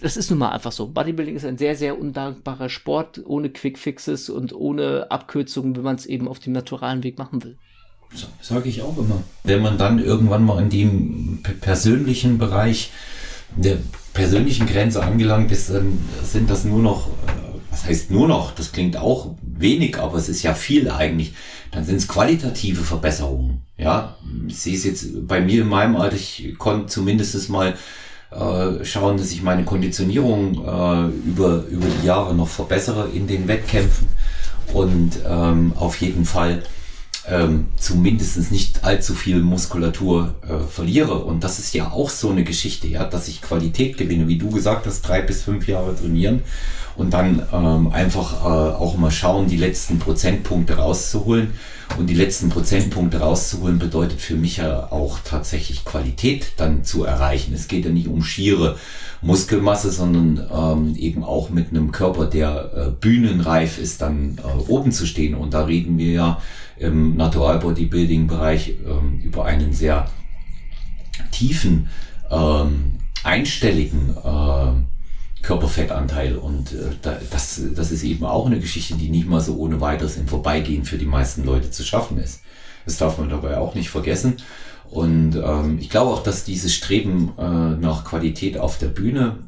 [0.00, 0.88] das ist nun mal einfach so.
[0.88, 6.06] Bodybuilding ist ein sehr, sehr undankbarer Sport, ohne Quickfixes und ohne Abkürzungen, wenn man es
[6.06, 7.58] eben auf dem naturalen Weg machen will.
[8.40, 9.22] sage ich auch immer.
[9.44, 12.90] Wenn man dann irgendwann mal in dem persönlichen Bereich
[13.56, 13.78] der
[14.12, 18.72] persönlichen Grenze angelangt ist, dann sind das nur noch, äh, was heißt nur noch, das
[18.72, 21.34] klingt auch wenig, aber es ist ja viel eigentlich.
[21.70, 23.62] Dann sind es qualitative Verbesserungen.
[23.78, 24.16] Ja,
[24.48, 27.76] ich sehe es jetzt bei mir in meinem Alter, ich konnte zumindest mal
[28.30, 33.48] äh, schauen, dass ich meine Konditionierung äh, über, über die Jahre noch verbessere in den
[33.48, 34.08] Wettkämpfen
[34.72, 36.62] und ähm, auf jeden Fall
[37.28, 41.14] ähm, zumindest nicht allzu viel Muskulatur äh, verliere.
[41.24, 44.50] Und das ist ja auch so eine Geschichte, ja, dass ich Qualität gewinne, wie du
[44.50, 46.42] gesagt hast, drei bis fünf Jahre trainieren
[46.96, 51.52] und dann ähm, einfach äh, auch mal schauen, die letzten Prozentpunkte rauszuholen.
[51.98, 57.52] Und die letzten Prozentpunkte rauszuholen bedeutet für mich ja auch tatsächlich Qualität dann zu erreichen.
[57.52, 58.76] Es geht ja nicht um schiere
[59.22, 64.92] Muskelmasse, sondern ähm, eben auch mit einem Körper, der äh, bühnenreif ist, dann äh, oben
[64.92, 65.34] zu stehen.
[65.34, 66.42] Und da reden wir ja
[66.78, 70.08] im Natural Bodybuilding Bereich ähm, über einen sehr
[71.32, 71.88] tiefen,
[72.30, 74.89] ähm, einstelligen äh,
[75.42, 76.36] Körperfettanteil.
[76.36, 80.16] Und äh, das, das ist eben auch eine Geschichte, die nicht mal so ohne weiteres
[80.16, 82.42] im Vorbeigehen für die meisten Leute zu schaffen ist.
[82.84, 84.36] Das darf man dabei auch nicht vergessen.
[84.90, 89.38] Und ähm, ich glaube auch, dass dieses Streben äh, nach Qualität auf der Bühne,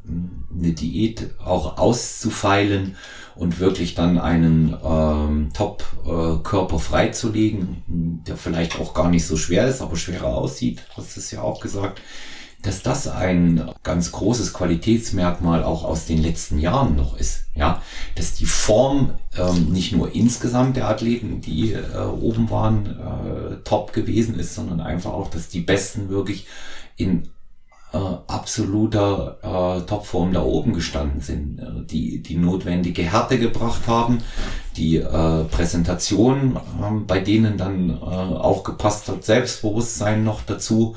[0.56, 2.94] eine Diät auch auszufeilen
[3.34, 9.66] und wirklich dann einen ähm, Top-Körper äh, freizulegen, der vielleicht auch gar nicht so schwer
[9.66, 12.00] ist, aber schwerer aussieht, hast du es ja auch gesagt,
[12.62, 17.46] dass das ein ganz großes Qualitätsmerkmal auch aus den letzten Jahren noch ist.
[17.54, 17.82] Ja,
[18.14, 23.92] dass die Form ähm, nicht nur insgesamt der Athleten, die äh, oben waren, äh, top
[23.92, 26.46] gewesen ist, sondern einfach auch, dass die Besten wirklich
[26.96, 27.28] in
[27.92, 34.18] äh, absoluter äh, Topform da oben gestanden sind, äh, die die notwendige Härte gebracht haben,
[34.76, 40.96] die äh, Präsentation äh, bei denen dann äh, auch gepasst hat, Selbstbewusstsein noch dazu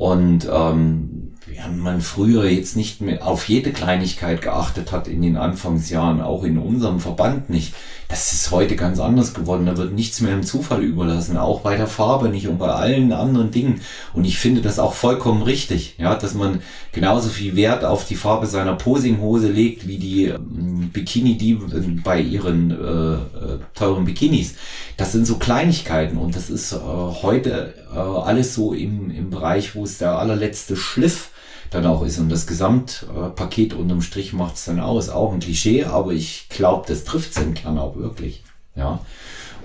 [0.00, 5.36] und ähm, während man früher jetzt nicht mehr auf jede Kleinigkeit geachtet hat in den
[5.36, 7.74] Anfangsjahren, auch in unserem Verband nicht,
[8.10, 9.66] das ist heute ganz anders geworden.
[9.66, 13.12] Da wird nichts mehr im Zufall überlassen, auch bei der Farbe nicht und bei allen
[13.12, 13.80] anderen Dingen.
[14.14, 18.16] Und ich finde das auch vollkommen richtig, ja, dass man genauso viel Wert auf die
[18.16, 21.54] Farbe seiner Posinghose legt, wie die ähm, Bikini, die
[22.02, 22.74] bei ihren äh,
[23.14, 24.56] äh, teuren Bikinis.
[24.96, 29.76] Das sind so Kleinigkeiten und das ist äh, heute äh, alles so im, im Bereich,
[29.76, 31.30] wo es der allerletzte Schliff
[31.70, 32.18] dann auch ist.
[32.18, 35.08] Und das Gesamtpaket unterm Strich macht es dann aus.
[35.08, 38.42] Auch ein Klischee, aber ich glaube, das trifft es im Kern auch wirklich.
[38.74, 39.00] Ja.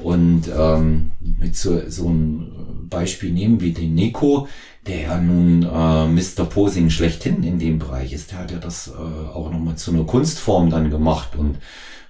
[0.03, 4.47] Und ähm, mit so, so ein Beispiel nehmen wie den Nico,
[4.87, 6.45] der ja nun äh, Mr.
[6.45, 10.03] Posing schlechthin in dem Bereich ist, der hat ja das äh, auch nochmal zu einer
[10.03, 11.57] Kunstform dann gemacht und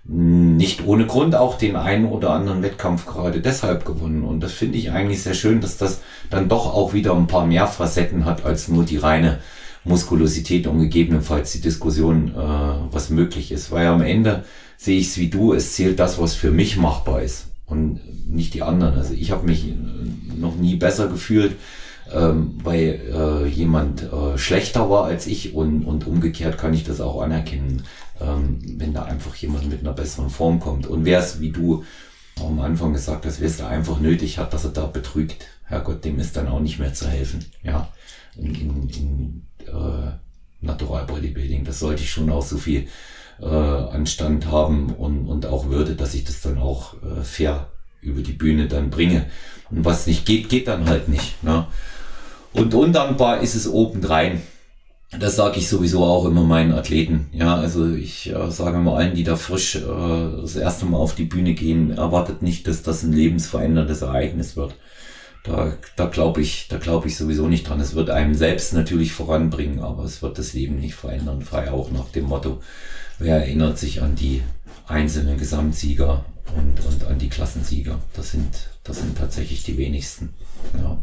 [0.07, 4.23] nicht ohne Grund auch den einen oder anderen Wettkampf gerade deshalb gewonnen.
[4.23, 7.47] Und das finde ich eigentlich sehr schön, dass das dann doch auch wieder ein paar
[7.47, 9.39] mehr Facetten hat als nur die reine
[9.85, 12.33] Muskulosität und gegebenenfalls die Diskussion, äh,
[12.91, 13.71] was möglich ist.
[13.71, 14.43] Weil am Ende
[14.77, 18.53] sehe ich es wie du, es zählt das, was für mich machbar ist und nicht
[18.53, 18.95] die anderen.
[18.95, 19.75] Also ich habe mich äh,
[20.35, 21.55] noch nie besser gefühlt,
[22.13, 26.99] ähm, weil äh, jemand äh, schlechter war als ich und, und umgekehrt kann ich das
[26.99, 27.83] auch anerkennen,
[28.19, 30.87] ähm, wenn da einfach jemand mit einer besseren Form kommt.
[30.87, 31.83] Und wer es, wie du
[32.43, 36.05] am Anfang gesagt hast, wer es da einfach nötig hat, dass er da betrügt, Herrgott,
[36.05, 37.45] dem ist dann auch nicht mehr zu helfen.
[37.63, 37.89] Ja,
[38.37, 39.41] in, in, in
[40.61, 41.63] Natural Bodybuilding.
[41.63, 42.87] Das sollte ich schon auch so viel
[43.41, 47.67] äh, Anstand haben und, und auch Würde, dass ich das dann auch äh, fair
[48.01, 49.25] über die Bühne dann bringe.
[49.69, 51.43] Und was nicht geht, geht dann halt nicht.
[51.43, 51.65] Ne?
[52.53, 54.41] Und undankbar ist es obendrein.
[55.19, 57.29] Das sage ich sowieso auch immer meinen Athleten.
[57.31, 61.15] Ja, also ich äh, sage mal allen, die da frisch äh, das erste Mal auf
[61.15, 64.75] die Bühne gehen, erwartet nicht, dass das ein lebensveränderndes Ereignis wird.
[65.45, 67.79] Da, da glaube ich, da glaube ich sowieso nicht dran.
[67.79, 71.41] Es wird einem selbst natürlich voranbringen, aber es wird das Leben nicht verändern.
[71.41, 72.61] Frei auch nach dem Motto,
[73.19, 74.41] wer erinnert sich an die
[74.87, 76.25] einzelnen Gesamtsieger
[76.55, 77.99] und, und an die Klassensieger?
[78.13, 80.33] Das sind, das sind tatsächlich die wenigsten.
[80.81, 80.97] Ja.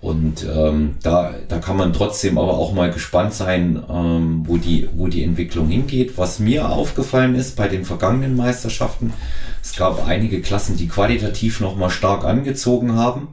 [0.00, 4.88] Und ähm, da, da kann man trotzdem aber auch mal gespannt sein, ähm, wo, die,
[4.94, 6.18] wo die Entwicklung hingeht.
[6.18, 9.14] Was mir aufgefallen ist bei den vergangenen Meisterschaften,
[9.62, 13.28] es gab einige Klassen, die qualitativ nochmal stark angezogen haben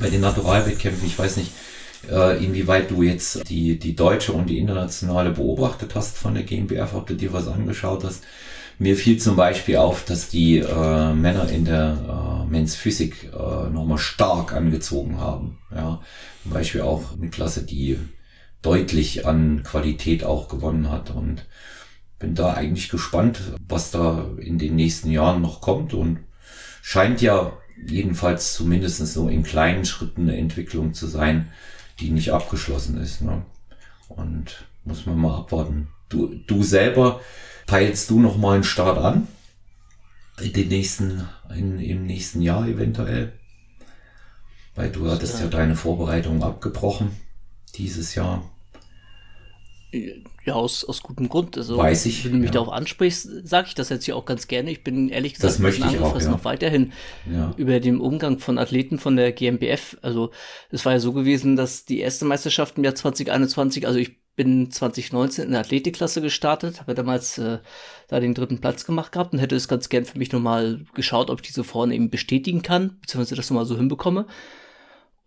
[0.00, 1.52] bei den Naturalwettkämpfen, ich weiß nicht,
[2.10, 6.94] äh, inwieweit du jetzt die, die deutsche und die internationale beobachtet hast von der GmbF,
[6.94, 8.22] ob du dir was angeschaut hast.
[8.78, 13.70] Mir fiel zum Beispiel auf, dass die äh, Männer in der äh, Men's Physik äh,
[13.70, 15.58] nochmal stark angezogen haben.
[15.74, 16.00] Ja,
[16.44, 17.98] zum Beispiel auch eine Klasse, die
[18.62, 21.46] deutlich an Qualität auch gewonnen hat und
[22.20, 26.20] bin da eigentlich gespannt, was da in den nächsten Jahren noch kommt und
[26.82, 27.52] scheint ja
[27.86, 31.50] jedenfalls zumindest so in kleinen Schritten eine Entwicklung zu sein,
[32.00, 33.22] die nicht abgeschlossen ist.
[33.22, 33.42] Ne?
[34.08, 35.88] Und muss man mal abwarten.
[36.08, 37.20] Du, du selber,
[37.66, 39.28] peilst du noch mal einen Start an?
[40.40, 43.32] In den nächsten, in, im nächsten Jahr eventuell?
[44.74, 47.10] Weil du hattest ja, ja deine Vorbereitung abgebrochen
[47.74, 48.48] dieses Jahr.
[50.48, 51.58] Ja, aus, aus gutem Grund.
[51.58, 52.24] Also, Weiß ich.
[52.24, 52.52] Wenn du mich ja.
[52.52, 54.70] darauf ansprichst, sage ich das jetzt hier auch ganz gerne.
[54.70, 56.30] Ich bin ehrlich gesagt das möchte ich auch, ja.
[56.30, 56.92] noch weiterhin
[57.30, 57.52] ja.
[57.58, 59.98] über den Umgang von Athleten von der GmbF.
[60.00, 60.30] Also
[60.70, 64.70] es war ja so gewesen, dass die erste Meisterschaft im Jahr 2021, also ich bin
[64.70, 67.58] 2019 in der Athletikklasse gestartet, habe damals äh,
[68.06, 71.28] da den dritten Platz gemacht gehabt und hätte es ganz gern für mich nochmal geschaut,
[71.28, 74.24] ob ich diese vorne eben bestätigen kann, beziehungsweise das nochmal so hinbekomme.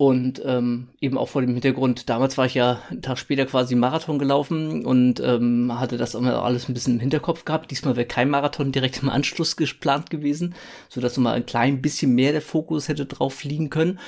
[0.02, 3.76] Und ähm, eben auch vor dem Hintergrund, damals war ich ja einen Tag später quasi
[3.76, 7.70] Marathon gelaufen und ähm, hatte das immer alles ein bisschen im Hinterkopf gehabt.
[7.70, 10.56] Diesmal wäre kein Marathon direkt im Anschluss geplant gewesen,
[10.90, 14.00] sodass nochmal ein klein bisschen mehr der Fokus hätte drauf liegen können.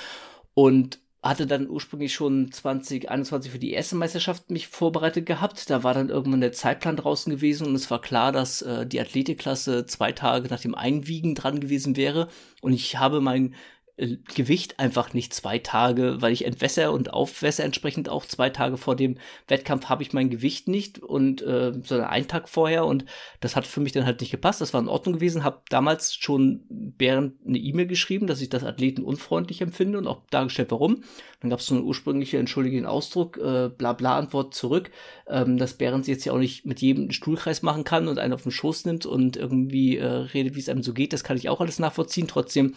[0.55, 5.69] Und hatte dann ursprünglich schon 2021 für die erste Meisterschaft mich vorbereitet gehabt.
[5.69, 8.99] Da war dann irgendwann der Zeitplan draußen gewesen und es war klar, dass äh, die
[8.99, 12.29] Athletikklasse zwei Tage nach dem Einwiegen dran gewesen wäre.
[12.61, 13.53] Und ich habe mein
[13.95, 18.95] Gewicht einfach nicht zwei Tage, weil ich entwässer und aufwässer entsprechend auch zwei Tage vor
[18.95, 19.17] dem
[19.47, 23.05] Wettkampf habe ich mein Gewicht nicht und äh, sondern einen Tag vorher und
[23.39, 24.61] das hat für mich dann halt nicht gepasst.
[24.61, 25.43] Das war in Ordnung gewesen.
[25.43, 26.63] Habe damals schon
[26.97, 31.03] während eine E-Mail geschrieben, dass ich das Athleten unfreundlich empfinde und auch dargestellt, warum.
[31.41, 34.89] Dann gab es so eine ursprüngliche entschuldigenden Ausdruck, äh, bla bla Antwort zurück,
[35.27, 38.33] ähm, dass Behrens jetzt ja auch nicht mit jedem einen Stuhlkreis machen kann und einen
[38.33, 41.13] auf den Schoß nimmt und irgendwie äh, redet, wie es einem so geht.
[41.13, 42.27] Das kann ich auch alles nachvollziehen.
[42.27, 42.73] Trotzdem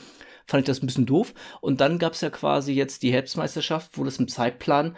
[0.47, 1.35] fand ich das ein bisschen doof.
[1.61, 4.97] Und dann gab es ja quasi jetzt die Herbstmeisterschaft, wo das im Zeitplan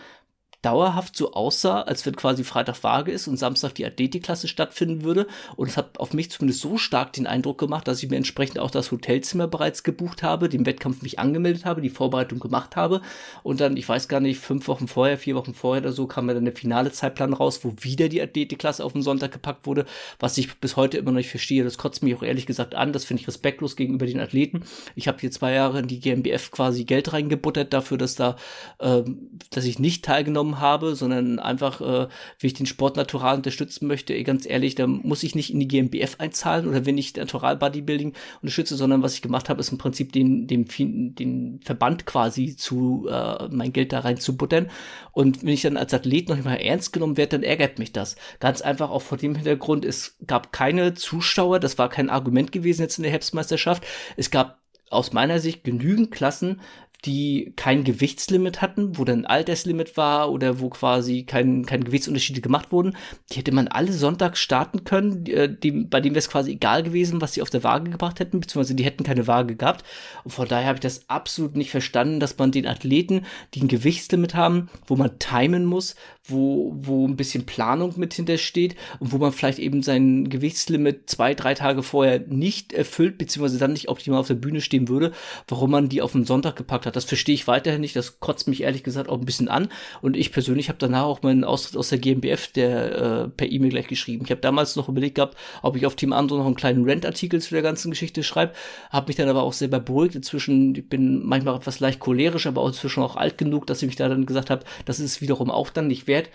[0.62, 5.26] dauerhaft so aussah, als wenn quasi Freitag Waage ist und Samstag die Athletikklasse stattfinden würde.
[5.56, 8.58] Und es hat auf mich zumindest so stark den Eindruck gemacht, dass ich mir entsprechend
[8.58, 13.02] auch das Hotelzimmer bereits gebucht habe, den Wettkampf mich angemeldet habe, die Vorbereitung gemacht habe.
[13.44, 16.26] Und dann, ich weiß gar nicht, fünf Wochen vorher, vier Wochen vorher oder so, kam
[16.26, 19.86] mir dann der finale Zeitplan raus, wo wieder die Athletikklasse auf den Sonntag gepackt wurde,
[20.18, 21.62] was ich bis heute immer noch nicht verstehe.
[21.62, 22.92] Das kotzt mich auch ehrlich gesagt an.
[22.92, 24.64] Das finde ich respektlos gegenüber den Athleten.
[24.96, 28.34] Ich habe hier zwei Jahre in die GmbF quasi Geld reingebuttert dafür, dass da,
[28.80, 33.36] ähm, dass ich nicht teilgenommen genommen habe, sondern einfach, äh, wie ich den Sport natural
[33.36, 37.14] unterstützen möchte, ganz ehrlich, da muss ich nicht in die GmbF einzahlen oder wenn ich
[37.16, 42.06] Natural Bodybuilding unterstütze, sondern was ich gemacht habe, ist im Prinzip den, dem, den Verband
[42.06, 44.70] quasi zu, äh, mein Geld da rein zu buttern.
[45.12, 47.92] Und wenn ich dann als Athlet noch nicht mal ernst genommen werde, dann ärgert mich
[47.92, 48.16] das.
[48.40, 52.82] Ganz einfach auch vor dem Hintergrund, es gab keine Zuschauer, das war kein Argument gewesen
[52.82, 53.84] jetzt in der Herbstmeisterschaft.
[54.16, 54.58] Es gab
[54.90, 56.60] aus meiner Sicht genügend Klassen,
[57.04, 62.40] die kein Gewichtslimit hatten, wo dann ein Alterslimit war oder wo quasi kein, kein Gewichtsunterschiede
[62.40, 62.96] gemacht wurden,
[63.30, 66.52] die hätte man alle sonntags starten können, die, äh, die, bei dem wäre es quasi
[66.52, 69.84] egal gewesen, was sie auf der Waage gebracht hätten, beziehungsweise die hätten keine Waage gehabt.
[70.24, 73.68] Und von daher habe ich das absolut nicht verstanden, dass man den Athleten, die ein
[73.68, 75.94] Gewichtslimit haben, wo man timen muss,
[76.24, 81.34] wo, wo ein bisschen Planung mit hintersteht und wo man vielleicht eben sein Gewichtslimit zwei,
[81.34, 85.12] drei Tage vorher nicht erfüllt, beziehungsweise dann nicht optimal auf der Bühne stehen würde,
[85.46, 86.87] warum man die auf den Sonntag gepackt hat.
[86.96, 87.96] Das verstehe ich weiterhin nicht.
[87.96, 89.68] Das kotzt mich ehrlich gesagt auch ein bisschen an.
[90.00, 93.70] Und ich persönlich habe danach auch meinen Austritt aus der GmbF, der äh, per E-Mail
[93.70, 94.24] gleich geschrieben.
[94.24, 97.40] Ich habe damals noch überlegt gehabt, ob ich auf Team Andro noch einen kleinen Rent-Artikel
[97.40, 98.52] zu der ganzen Geschichte schreibe,
[98.90, 100.14] habe mich dann aber auch selber beruhigt.
[100.14, 103.86] Inzwischen, ich bin manchmal etwas leicht cholerisch, aber auch inzwischen auch alt genug, dass ich
[103.86, 106.30] mich da dann gesagt habe, das ist wiederum auch dann nicht wert.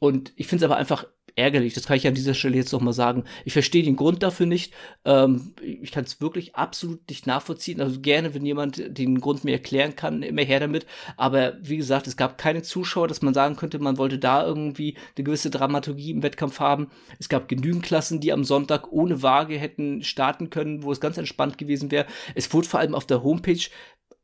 [0.00, 1.06] Und ich finde es aber einfach
[1.38, 3.24] ärgerlich, das kann ich an dieser Stelle jetzt noch mal sagen.
[3.44, 4.74] Ich verstehe den Grund dafür nicht.
[5.04, 7.80] Ähm, ich kann es wirklich absolut nicht nachvollziehen.
[7.80, 10.84] Also gerne, wenn jemand den Grund mir erklären kann, immer her damit.
[11.16, 14.96] Aber wie gesagt, es gab keine Zuschauer, dass man sagen könnte, man wollte da irgendwie
[15.16, 16.90] eine gewisse Dramaturgie im Wettkampf haben.
[17.18, 21.16] Es gab genügend Klassen, die am Sonntag ohne Waage hätten starten können, wo es ganz
[21.18, 22.06] entspannt gewesen wäre.
[22.34, 23.68] Es wurde vor allem auf der Homepage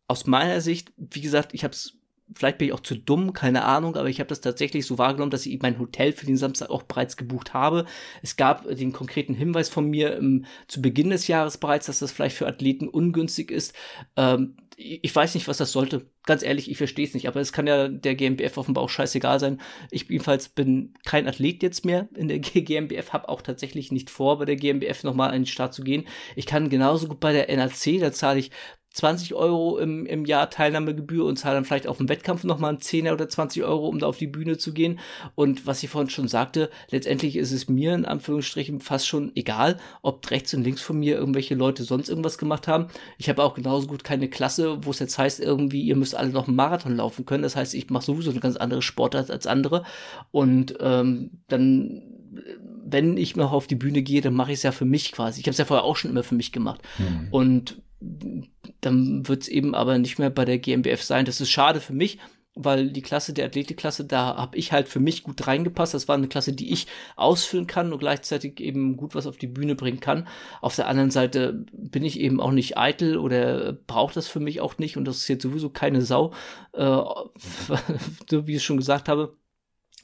[0.09, 1.99] aus meiner Sicht, wie gesagt, ich habe es
[2.35, 5.31] vielleicht bin ich auch zu dumm, keine Ahnung, aber ich habe das tatsächlich so wahrgenommen,
[5.31, 7.85] dass ich mein Hotel für den Samstag auch bereits gebucht habe.
[8.23, 12.13] Es gab den konkreten Hinweis von mir ähm, zu Beginn des Jahres bereits, dass das
[12.13, 13.75] vielleicht für Athleten ungünstig ist.
[14.17, 16.11] Ähm, ich weiß nicht, was das sollte.
[16.25, 17.29] Ganz ehrlich, ich verstehe es nicht.
[17.29, 19.61] Aber es kann ja der GmbF offenbar auch scheißegal sein.
[19.91, 24.39] Ich jedenfalls bin kein Athlet jetzt mehr in der GmbF, habe auch tatsächlich nicht vor,
[24.39, 26.07] bei der GmbF nochmal an den Start zu gehen.
[26.35, 28.51] Ich kann genauso gut bei der NAC, da zahle ich
[28.95, 32.81] 20 Euro im, im Jahr Teilnahmegebühr und zahle dann vielleicht auf dem Wettkampf nochmal einen
[32.81, 35.01] 10 oder 20 Euro, um da auf die Bühne zu gehen.
[35.35, 39.79] Und was ich vorhin schon sagte, letztendlich ist es mir in Anführungsstrichen fast schon egal,
[40.03, 42.87] ob rechts und links von mir irgendwelche Leute sonst irgendwas gemacht haben.
[43.19, 46.31] Ich habe auch genauso gut keine Klasse, wo es jetzt heißt, irgendwie, ihr müsst alle
[46.31, 47.43] noch einen Marathon laufen können.
[47.43, 49.83] Das heißt, ich mache sowieso eine ganz andere Sportart als andere.
[50.31, 52.03] Und ähm, dann
[52.87, 55.41] wenn ich noch auf die Bühne gehe, dann mache ich es ja für mich quasi.
[55.41, 56.83] Ich habe es ja vorher auch schon immer für mich gemacht.
[56.99, 57.29] Mhm.
[57.31, 57.83] Und
[58.81, 61.25] dann wird es eben aber nicht mehr bei der GmbF sein.
[61.25, 62.19] Das ist schade für mich,
[62.55, 65.95] weil die Klasse der Athletikklasse, da habe ich halt für mich gut reingepasst.
[65.95, 66.87] Das war eine Klasse, die ich
[67.17, 70.29] ausfüllen kann und gleichzeitig eben gut was auf die Bühne bringen kann.
[70.61, 74.61] Auf der anderen Seite bin ich eben auch nicht eitel oder brauche das für mich
[74.61, 76.33] auch nicht und das ist jetzt sowieso keine Sau,
[76.73, 76.81] äh,
[78.31, 79.37] so wie ich schon gesagt habe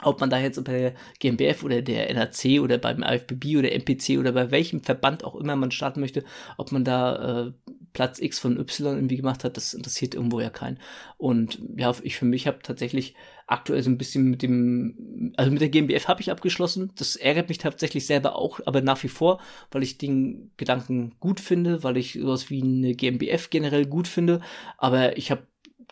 [0.03, 4.19] ob man da jetzt bei der GmbF oder der NRC oder beim AFBB oder MPC
[4.19, 6.25] oder bei welchem Verband auch immer man starten möchte,
[6.57, 7.53] ob man da äh,
[7.93, 10.79] Platz X von Y irgendwie gemacht hat, das interessiert irgendwo ja keinen.
[11.19, 13.15] Und ja, ich für mich habe tatsächlich
[13.47, 16.93] aktuell so ein bisschen mit dem, also mit der GmbF habe ich abgeschlossen.
[16.97, 21.41] Das ärgert mich tatsächlich selber auch, aber nach wie vor, weil ich den Gedanken gut
[21.41, 24.41] finde, weil ich sowas wie eine GmbF generell gut finde.
[24.79, 25.43] Aber ich habe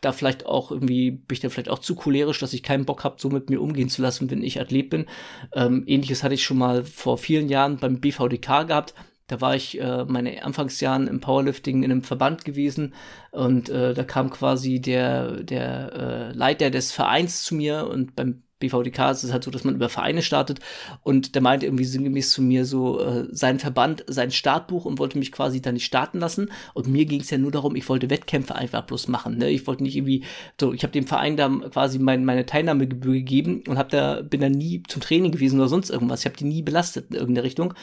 [0.01, 3.05] da vielleicht auch irgendwie, bin ich da vielleicht auch zu cholerisch, dass ich keinen Bock
[3.05, 5.07] habe, so mit mir umgehen zu lassen, wenn ich Athlet bin.
[5.53, 8.94] Ähm, ähnliches hatte ich schon mal vor vielen Jahren beim BVDK gehabt.
[9.29, 12.95] Da war ich äh, meine Anfangsjahren im Powerlifting in einem Verband gewesen
[13.31, 18.43] und äh, da kam quasi der, der äh, Leiter des Vereins zu mir und beim
[18.59, 20.61] BVDK ist es halt so, dass man über Vereine startet
[21.03, 25.18] und der meinte irgendwie sinngemäß zu mir so äh, sein Verband, sein Startbuch und wollte
[25.18, 28.11] mich quasi da nicht starten lassen und mir ging es ja nur darum, ich wollte
[28.11, 29.51] Wettkämpfe einfach bloß machen, ne?
[29.51, 30.24] Ich wollte nicht irgendwie
[30.61, 34.41] so, ich habe dem Verein da quasi mein, meine Teilnahmegebühr gegeben und hab da bin
[34.41, 36.20] da nie zum Training gewesen oder sonst irgendwas.
[36.20, 37.74] Ich habe die nie belastet in irgendeiner Richtung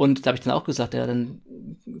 [0.00, 1.42] und da habe ich dann auch gesagt, ja, dann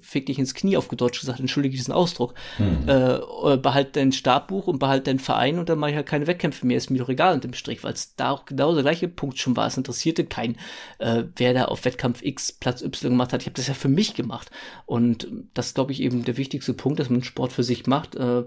[0.00, 2.32] fick dich ins Knie auf Deutsch gesagt, entschuldige diesen Ausdruck.
[2.56, 2.88] Mhm.
[2.88, 6.66] Äh, behalt dein Startbuch und behalt deinen Verein und dann mache ich halt keine Wettkämpfe
[6.66, 9.06] mehr, ist mir doch egal unter dem Strich, weil es da auch genau der gleiche
[9.06, 9.66] Punkt schon war.
[9.66, 10.56] Es interessierte kein,
[10.96, 13.42] äh, wer da auf Wettkampf X Platz Y gemacht hat.
[13.42, 14.50] Ich habe das ja für mich gemacht.
[14.86, 18.14] Und das glaube ich eben der wichtigste Punkt, dass man Sport für sich macht.
[18.14, 18.44] Äh,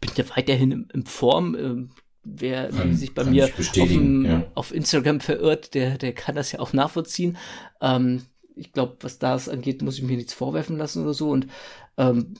[0.00, 1.54] bin ja weiterhin im, im Form.
[1.54, 1.88] Äh,
[2.24, 4.44] wer kann, sich bei mir auf, ja.
[4.56, 7.36] auf, Instagram verirrt, der, der kann das ja auch nachvollziehen.
[7.80, 8.22] Ähm,
[8.56, 11.30] ich glaube, was das angeht, muss ich mir nichts vorwerfen lassen oder so.
[11.30, 11.46] Und
[11.96, 12.34] ähm,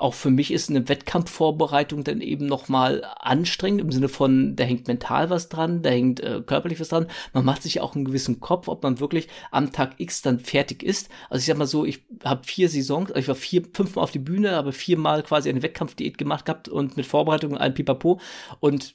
[0.00, 4.88] auch für mich ist eine Wettkampfvorbereitung dann eben nochmal anstrengend im Sinne von, da hängt
[4.88, 7.06] mental was dran, da hängt äh, körperlich was dran.
[7.34, 10.82] Man macht sich auch einen gewissen Kopf, ob man wirklich am Tag X dann fertig
[10.82, 11.10] ist.
[11.28, 14.18] Also ich sag mal so, ich habe vier Saisons, ich war vier, fünfmal auf die
[14.18, 18.20] Bühne, habe viermal quasi eine Wettkampfdiät gemacht gehabt und mit Vorbereitung und allem Pipapo
[18.60, 18.94] und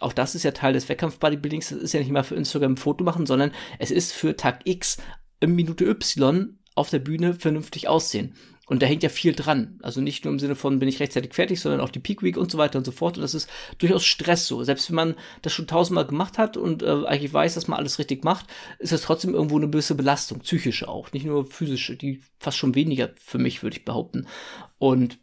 [0.00, 2.76] auch das ist ja Teil des Wettkampf-Bodybuildings, das ist ja nicht mal für Instagram ein
[2.76, 4.98] Foto machen, sondern es ist für Tag X
[5.42, 8.34] in Minute Y auf der Bühne vernünftig aussehen.
[8.66, 9.78] Und da hängt ja viel dran.
[9.82, 12.38] Also nicht nur im Sinne von, bin ich rechtzeitig fertig, sondern auch die Peak Week
[12.38, 13.16] und so weiter und so fort.
[13.16, 14.62] Und das ist durchaus Stress so.
[14.62, 17.98] Selbst wenn man das schon tausendmal gemacht hat und äh, eigentlich weiß, dass man alles
[17.98, 18.46] richtig macht,
[18.78, 22.74] ist das trotzdem irgendwo eine gewisse Belastung, psychische auch, nicht nur physische, die fast schon
[22.74, 24.26] weniger für mich, würde ich behaupten.
[24.78, 25.18] Und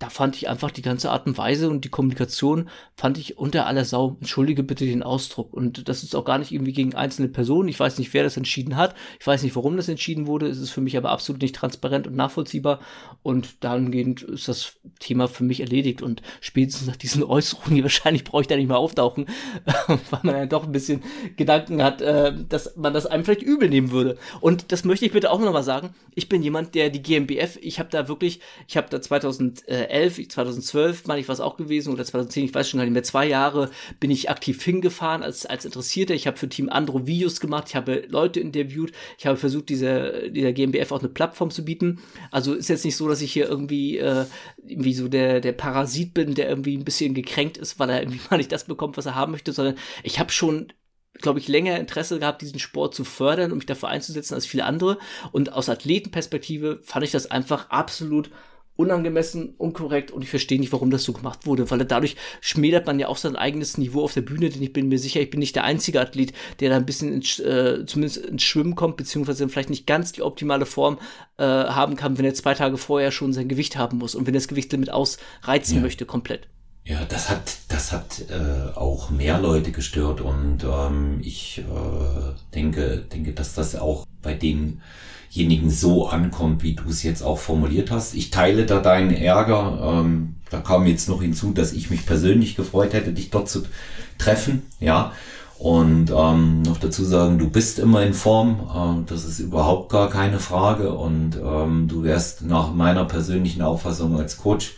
[0.00, 3.66] da fand ich einfach die ganze Art und Weise und die Kommunikation fand ich unter
[3.66, 4.16] aller Sau.
[4.18, 5.54] Entschuldige bitte den Ausdruck.
[5.54, 7.68] Und das ist auch gar nicht irgendwie gegen einzelne Personen.
[7.68, 8.94] Ich weiß nicht, wer das entschieden hat.
[9.20, 10.48] Ich weiß nicht, warum das entschieden wurde.
[10.48, 12.80] Es ist für mich aber absolut nicht transparent und nachvollziehbar.
[13.22, 16.02] Und dahingehend ist das Thema für mich erledigt.
[16.02, 19.26] Und spätestens nach diesen Äußerungen, wahrscheinlich brauche ich da nicht mehr auftauchen,
[19.86, 21.04] weil man ja doch ein bisschen
[21.36, 24.18] Gedanken hat, äh, dass man das einem vielleicht übel nehmen würde.
[24.40, 25.94] Und das möchte ich bitte auch nochmal sagen.
[26.16, 30.28] Ich bin jemand, der die GmbF, ich habe da wirklich, ich habe da 2000 2011,
[30.28, 33.26] 2012 meine ich was auch gewesen oder 2010, ich weiß schon gar nicht mehr, zwei
[33.26, 33.70] Jahre
[34.00, 36.14] bin ich aktiv hingefahren als, als Interessierter.
[36.14, 40.28] Ich habe für Team Andro Videos gemacht, ich habe Leute interviewt, ich habe versucht, dieser,
[40.28, 42.00] dieser GmbF auch eine Plattform zu bieten.
[42.30, 44.26] Also ist jetzt nicht so, dass ich hier irgendwie, äh,
[44.66, 48.20] irgendwie so der, der Parasit bin, der irgendwie ein bisschen gekränkt ist, weil er irgendwie
[48.30, 50.72] mal nicht das bekommt, was er haben möchte, sondern ich habe schon
[51.20, 54.64] glaube ich, länger Interesse gehabt, diesen Sport zu fördern und mich dafür einzusetzen als viele
[54.64, 54.98] andere.
[55.32, 58.30] Und aus Athletenperspektive fand ich das einfach absolut
[58.76, 62.98] unangemessen, unkorrekt und ich verstehe nicht, warum das so gemacht wurde, weil dadurch schmälert man
[62.98, 65.40] ja auch sein eigenes Niveau auf der Bühne, denn ich bin mir sicher, ich bin
[65.40, 69.48] nicht der einzige Athlet, der da ein bisschen ins, äh, zumindest ins Schwimmen kommt, beziehungsweise
[69.48, 70.98] vielleicht nicht ganz die optimale Form
[71.38, 74.34] äh, haben kann, wenn er zwei Tage vorher schon sein Gewicht haben muss und wenn
[74.34, 75.82] er das Gewichtslimit ausreizen ja.
[75.82, 76.48] möchte komplett.
[76.86, 82.98] Ja, das hat, das hat äh, auch mehr Leute gestört und ähm, ich äh, denke,
[83.10, 84.82] denke, dass das auch bei den
[85.34, 88.14] demjenigen so ankommt, wie du es jetzt auch formuliert hast.
[88.14, 90.00] Ich teile da deinen Ärger.
[90.00, 93.64] Ähm, da kam jetzt noch hinzu, dass ich mich persönlich gefreut hätte, dich dort zu
[94.16, 94.62] treffen.
[94.78, 95.12] Ja.
[95.58, 100.08] Und ähm, noch dazu sagen, du bist immer in Form, ähm, das ist überhaupt gar
[100.08, 100.92] keine Frage.
[100.92, 104.74] Und ähm, du wärst nach meiner persönlichen Auffassung als Coach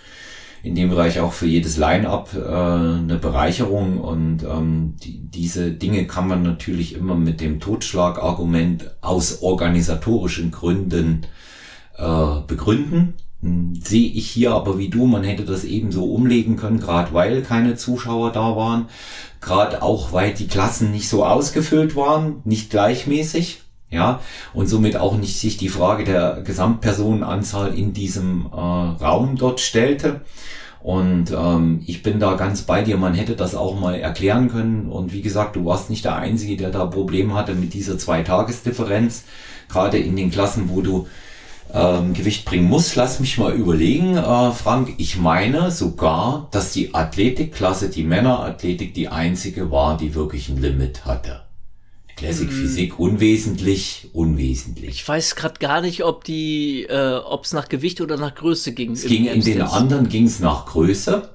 [0.67, 6.07] in dem Bereich auch für jedes Line-up äh, eine Bereicherung und ähm, die, diese Dinge
[6.07, 11.27] kann man natürlich immer mit dem Totschlagargument aus organisatorischen Gründen
[11.97, 13.15] äh, begründen.
[13.43, 17.43] Hm, sehe ich hier aber wie du, man hätte das ebenso umlegen können, gerade weil
[17.43, 18.87] keine Zuschauer da waren,
[19.41, 23.63] gerade auch weil die Klassen nicht so ausgefüllt waren, nicht gleichmäßig.
[23.89, 24.21] Ja,
[24.53, 30.23] und somit auch nicht sich die Frage der Gesamtpersonenanzahl in diesem äh, Raum dort stellte.
[30.83, 34.89] Und ähm, ich bin da ganz bei dir, man hätte das auch mal erklären können.
[34.89, 39.25] Und wie gesagt, du warst nicht der Einzige, der da Probleme hatte mit dieser Zwei-Tages-Differenz.
[39.69, 41.07] Gerade in den Klassen, wo du
[41.73, 42.97] ähm, Gewicht bringen musst.
[42.97, 44.95] Lass mich mal überlegen, äh, Frank.
[44.99, 51.05] Ich meine sogar, dass die Athletikklasse, die Männerathletik, die einzige war, die wirklich ein Limit
[51.05, 51.46] hatte.
[52.17, 52.57] Classic hm.
[52.57, 54.89] Physik unwesentlich, unwesentlich.
[54.89, 58.73] Ich weiß gerade gar nicht, ob die, äh, ob es nach Gewicht oder nach Größe
[58.73, 58.93] ging.
[58.93, 61.31] Es ging in den anderen ging es nach Größe,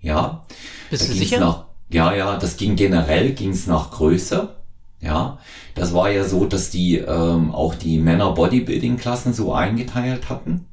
[0.00, 0.46] ja.
[0.90, 1.40] Bist da du sicher?
[1.40, 4.56] Nach, ja, ja, das ging generell ging es nach Größe,
[5.00, 5.38] ja.
[5.74, 10.66] Das war ja so, dass die ähm, auch die Männer Bodybuilding-Klassen so eingeteilt hatten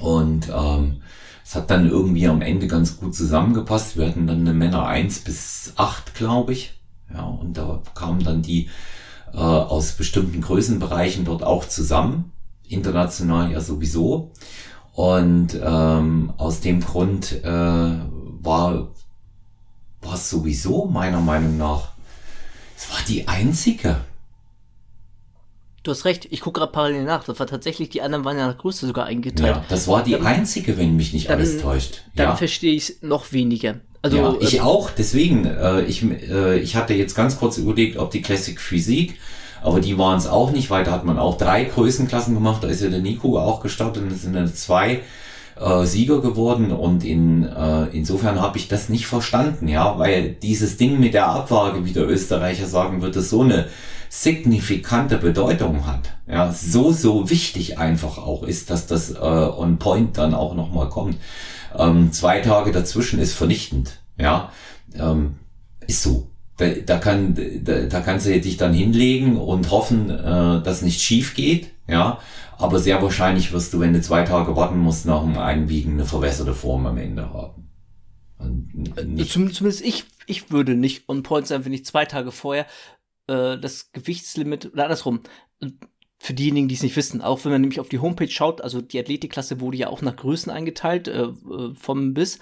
[0.00, 1.02] und ähm,
[1.44, 3.96] es hat dann irgendwie am Ende ganz gut zusammengepasst.
[3.96, 6.79] Wir hatten dann eine Männer 1 bis 8, glaube ich.
[7.12, 8.68] Ja, und da kamen dann die
[9.32, 12.32] äh, aus bestimmten Größenbereichen dort auch zusammen,
[12.68, 14.32] international ja sowieso.
[14.92, 18.88] Und ähm, aus dem Grund äh, war
[20.02, 21.92] war es sowieso meiner Meinung nach,
[22.76, 24.00] es war die einzige.
[25.82, 27.24] Du hast recht, ich gucke gerade parallel nach.
[27.24, 29.56] Das war tatsächlich, die anderen waren ja nach Größe sogar eingeteilt.
[29.56, 32.02] Ja, das war die dann, einzige, wenn mich nicht dann, alles täuscht.
[32.16, 32.36] Dann ja.
[32.36, 33.80] verstehe ich es noch weniger.
[34.02, 37.98] Also, ja, ich äh, auch, deswegen, äh, ich, äh, ich hatte jetzt ganz kurz überlegt,
[37.98, 39.18] ob die Classic Physik,
[39.62, 42.68] aber die waren es auch nicht, weil da hat man auch drei Größenklassen gemacht, da
[42.68, 45.00] ist ja der Nico auch gestartet und es sind dann zwei
[45.60, 46.72] äh, Sieger geworden.
[46.72, 51.26] Und in, äh, insofern habe ich das nicht verstanden, ja, weil dieses Ding mit der
[51.26, 53.66] Abwaage, wie der Österreicher sagen würde, so eine
[54.08, 60.18] signifikante Bedeutung hat, ja, so, so wichtig einfach auch ist, dass das äh, on point
[60.18, 61.16] dann auch nochmal kommt.
[61.76, 64.00] Ähm, zwei Tage dazwischen ist vernichtend.
[64.18, 64.52] Ja,
[64.94, 65.36] ähm,
[65.86, 66.28] ist so.
[66.56, 71.00] Da, da, kann, da, da kannst du dich dann hinlegen und hoffen, äh, dass nicht
[71.00, 71.70] schief geht.
[71.88, 72.20] Ja,
[72.58, 76.04] aber sehr wahrscheinlich wirst du, wenn du zwei Tage warten musst, nach dem Einbiegen eine
[76.04, 77.70] verwässerte Form am Ende haben.
[79.26, 82.66] Zumindest ich, ich würde nicht on point sein, wenn ich zwei Tage vorher
[83.26, 85.20] äh, das Gewichtslimit oder andersrum
[86.22, 88.82] für diejenigen, die es nicht wissen, auch wenn man nämlich auf die Homepage schaut, also
[88.82, 92.38] die Athletikklasse wurde ja auch nach Größen eingeteilt, äh, äh, vom bis,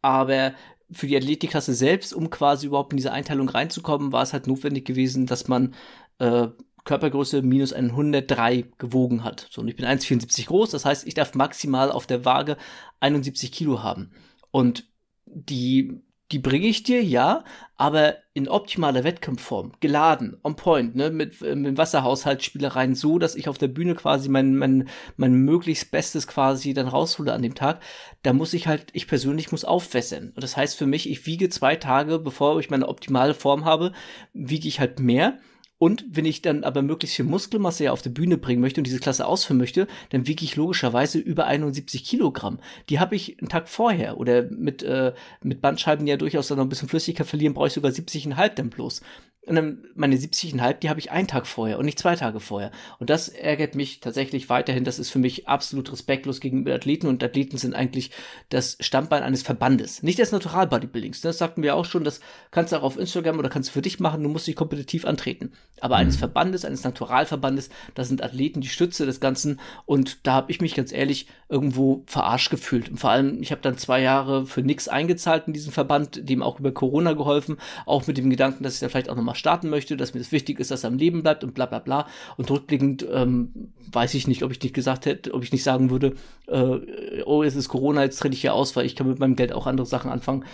[0.00, 0.54] aber
[0.90, 4.86] für die Athletikklasse selbst, um quasi überhaupt in diese Einteilung reinzukommen, war es halt notwendig
[4.86, 5.74] gewesen, dass man
[6.18, 6.48] äh,
[6.84, 9.46] Körpergröße minus 103 gewogen hat.
[9.50, 12.56] So, und ich bin 1,74 groß, das heißt, ich darf maximal auf der Waage
[13.00, 14.10] 71 Kilo haben.
[14.50, 14.88] Und
[15.26, 16.00] die
[16.30, 17.44] die bringe ich dir, ja,
[17.76, 23.48] aber in optimaler Wettkampfform, geladen, on point, ne, mit, äh, mit Wasserhaushaltsspielereien, so, dass ich
[23.48, 27.80] auf der Bühne quasi mein, mein, mein möglichst Bestes quasi dann raushole an dem Tag,
[28.22, 30.32] da muss ich halt, ich persönlich muss aufwässern.
[30.34, 33.92] Und das heißt für mich, ich wiege zwei Tage, bevor ich meine optimale Form habe,
[34.34, 35.38] wiege ich halt mehr
[35.78, 38.86] und wenn ich dann aber möglichst viel Muskelmasse ja auf die Bühne bringen möchte und
[38.86, 42.58] diese Klasse ausführen möchte, dann wiege ich logischerweise über 71 Kilogramm.
[42.88, 45.12] Die habe ich einen Tag vorher oder mit, äh,
[45.42, 48.54] mit Bandscheiben, die ja durchaus dann noch ein bisschen Flüssigkeit verlieren, brauche ich sogar 70,5
[48.56, 49.02] dann bloß.
[49.48, 52.70] Und dann meine 70,5, die habe ich einen Tag vorher und nicht zwei Tage vorher.
[52.98, 54.84] Und das ärgert mich tatsächlich weiterhin.
[54.84, 58.10] Das ist für mich absolut respektlos gegenüber Athleten und Athleten sind eigentlich
[58.50, 60.02] das Stammbein eines Verbandes.
[60.02, 61.22] Nicht des Natural Bodybuildings.
[61.22, 62.04] Das sagten wir auch schon.
[62.04, 62.20] Das
[62.50, 64.22] kannst du auch auf Instagram oder kannst du für dich machen.
[64.22, 65.52] Du musst dich kompetitiv antreten.
[65.80, 66.02] Aber mhm.
[66.02, 69.60] eines Verbandes, eines Naturalverbandes, da sind Athleten die Stütze des Ganzen.
[69.86, 72.90] Und da habe ich mich ganz ehrlich irgendwo verarscht gefühlt.
[72.90, 76.42] Und vor allem, ich habe dann zwei Jahre für nichts eingezahlt in diesen Verband, dem
[76.42, 77.56] auch über Corona geholfen.
[77.86, 80.32] Auch mit dem Gedanken, dass ich da vielleicht auch nochmal starten möchte, dass mir das
[80.32, 82.06] wichtig ist, dass er am Leben bleibt und bla bla bla.
[82.36, 85.90] Und rückblickend ähm, weiß ich nicht, ob ich nicht gesagt hätte, ob ich nicht sagen
[85.90, 86.14] würde,
[86.46, 89.36] äh, oh, jetzt ist Corona, jetzt trete ich hier aus, weil ich kann mit meinem
[89.36, 90.44] Geld auch andere Sachen anfangen.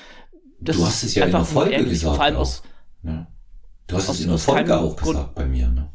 [0.60, 2.16] Das du hast es ja in der Folge gesagt.
[2.16, 2.62] Vor allem aus,
[3.02, 3.26] ja.
[3.94, 5.68] Du hast es in der Folge auch Grund, gesagt bei mir.
[5.68, 5.88] Ne?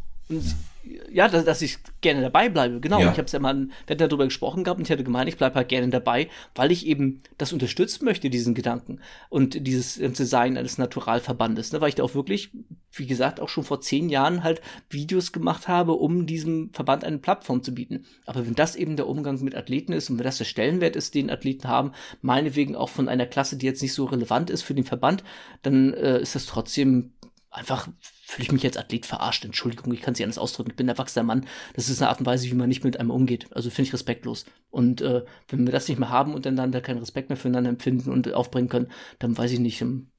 [1.12, 2.80] Ja dass, dass ich gerne dabei bleibe.
[2.80, 3.00] Genau.
[3.00, 3.12] Ja.
[3.12, 5.38] Ich habe es ja mal, wir hatten darüber gesprochen gehabt und ich hatte gemeint, ich
[5.38, 10.26] bleibe halt gerne dabei, weil ich eben das unterstützen möchte, diesen Gedanken und dieses ganze
[10.26, 11.72] Sein eines Naturalverbandes.
[11.74, 11.82] Ne?
[11.82, 12.52] Weil ich da auch wirklich,
[12.94, 17.18] wie gesagt, auch schon vor zehn Jahren halt Videos gemacht habe, um diesem Verband eine
[17.18, 18.06] Plattform zu bieten.
[18.26, 21.16] Aber wenn das eben der Umgang mit Athleten ist und wenn das der Stellenwert ist,
[21.16, 21.92] den Athleten haben,
[22.22, 25.24] meinetwegen auch von einer Klasse, die jetzt nicht so relevant ist für den Verband,
[25.62, 27.12] dann äh, ist das trotzdem
[27.52, 27.88] einfach
[28.24, 29.46] fühle ich mich als Athlet verarscht.
[29.46, 30.72] Entschuldigung, ich kann nicht anders ausdrücken.
[30.72, 31.46] Ich bin ein erwachsener Mann.
[31.74, 33.48] Das ist eine Art und Weise, wie man nicht mit einem umgeht.
[33.52, 34.46] Also finde ich respektlos.
[34.70, 37.38] Und äh, wenn wir das nicht mehr haben und dann, dann da keinen Respekt mehr
[37.38, 40.12] füreinander empfinden und aufbringen können, dann weiß ich nicht, ähm,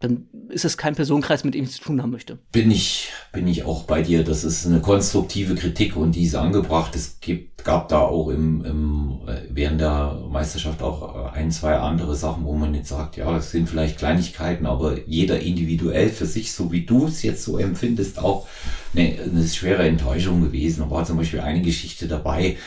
[0.00, 2.38] dann ist es kein Personenkreis, mit dem ich zu tun haben möchte.
[2.52, 4.24] Bin ich, bin ich auch bei dir.
[4.24, 6.94] Das ist eine konstruktive Kritik und die ist angebracht.
[6.94, 12.44] Es gibt, gab da auch im, im, während der Meisterschaft auch ein, zwei andere Sachen,
[12.44, 16.70] wo man jetzt sagt, ja, es sind vielleicht Kleinigkeiten, aber jeder individuell für sich, so
[16.70, 18.46] wie du es jetzt so empfindest, auch
[18.94, 20.80] eine, eine schwere Enttäuschung gewesen.
[20.80, 22.58] Da war zum Beispiel eine Geschichte dabei,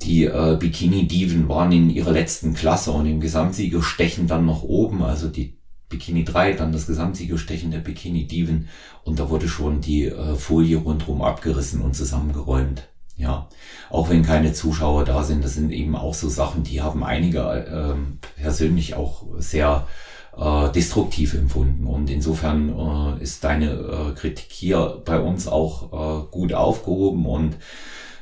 [0.00, 5.02] die äh, Bikini-Diven waren in ihrer letzten Klasse und im Gesamtsieger stechen dann noch oben,
[5.02, 5.59] also die
[5.90, 8.68] Bikini 3, dann das Gesamtsiegerstechen der Bikini Diven
[9.04, 12.88] und da wurde schon die äh, Folie rundherum abgerissen und zusammengeräumt.
[13.16, 13.48] Ja,
[13.90, 17.40] auch wenn keine Zuschauer da sind, das sind eben auch so Sachen, die haben einige
[17.40, 19.86] äh, persönlich auch sehr
[20.38, 21.86] äh, destruktiv empfunden.
[21.86, 27.56] Und insofern äh, ist deine äh, Kritik hier bei uns auch äh, gut aufgehoben und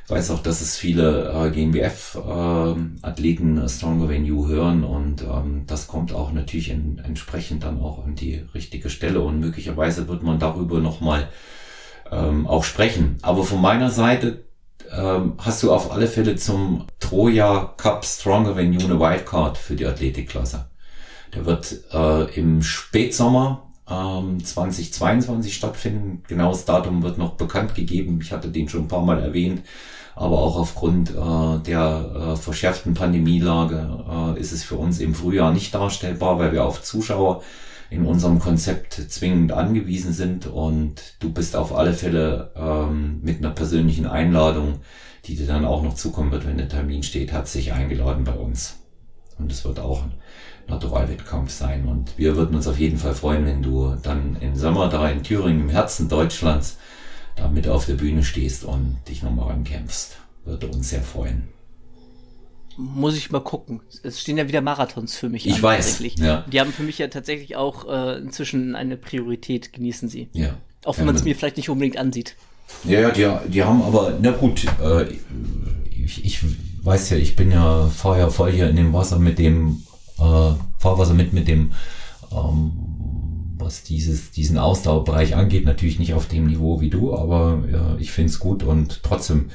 [0.09, 5.65] ich weiß auch, dass es viele äh, GmbF-Athleten äh, Stronger Than You hören und ähm,
[5.67, 10.23] das kommt auch natürlich in, entsprechend dann auch an die richtige Stelle und möglicherweise wird
[10.23, 11.29] man darüber nochmal
[12.11, 13.19] ähm, auch sprechen.
[13.21, 14.45] Aber von meiner Seite
[14.91, 19.75] ähm, hast du auf alle Fälle zum Troja Cup Stronger Than You eine Wildcard für
[19.75, 20.71] die Athletikklasse.
[21.35, 26.23] Der wird äh, im Spätsommer 2022 ähm, stattfinden.
[26.27, 28.19] Genaues Datum wird noch bekannt gegeben.
[28.21, 29.63] Ich hatte den schon ein paar Mal erwähnt
[30.19, 35.53] aber auch aufgrund äh, der äh, verschärften Pandemielage äh, ist es für uns im Frühjahr
[35.53, 37.41] nicht darstellbar, weil wir auf Zuschauer
[37.89, 43.51] in unserem Konzept zwingend angewiesen sind und du bist auf alle Fälle ähm, mit einer
[43.51, 44.81] persönlichen Einladung,
[45.23, 48.75] die dir dann auch noch zukommen wird, wenn der Termin steht, herzlich eingeladen bei uns.
[49.37, 50.03] Und es wird auch
[50.69, 51.85] Naturalwettkampf sein.
[51.85, 55.23] Und wir würden uns auf jeden Fall freuen, wenn du dann im Sommer da in
[55.23, 56.77] Thüringen, im Herzen Deutschlands,
[57.35, 60.17] da mit auf der Bühne stehst und dich nochmal rankämpfst.
[60.45, 61.49] Würde uns sehr freuen.
[62.77, 63.81] Muss ich mal gucken.
[64.03, 65.45] Es stehen ja wieder Marathons für mich.
[65.45, 66.01] Ich an, weiß.
[66.15, 66.45] Ja.
[66.49, 70.29] Die haben für mich ja tatsächlich auch äh, inzwischen eine Priorität, genießen sie.
[70.31, 70.55] Ja.
[70.85, 72.35] Auch wenn man es mir vielleicht nicht unbedingt ansieht.
[72.85, 75.07] Ja, ja, die, die haben aber, na gut, äh,
[75.91, 76.39] ich, ich
[76.83, 79.83] weiß ja, ich bin ja, ja voll hier in dem Wasser mit dem,
[80.19, 81.71] äh, Fahrwasser mit, mit dem
[82.31, 82.71] ähm,
[83.57, 88.11] was dieses, diesen Ausdauerbereich angeht, natürlich nicht auf dem Niveau wie du, aber ja, ich
[88.11, 89.49] finde es gut und trotzdem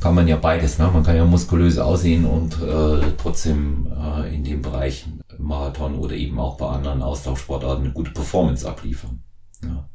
[0.00, 0.78] kann man ja beides.
[0.78, 0.90] Ne?
[0.92, 5.06] Man kann ja muskulös aussehen und äh, trotzdem äh, in dem Bereich
[5.38, 9.22] Marathon oder eben auch bei anderen Austauschsportarten eine gute Performance abliefern.
[9.62, 9.88] Ja.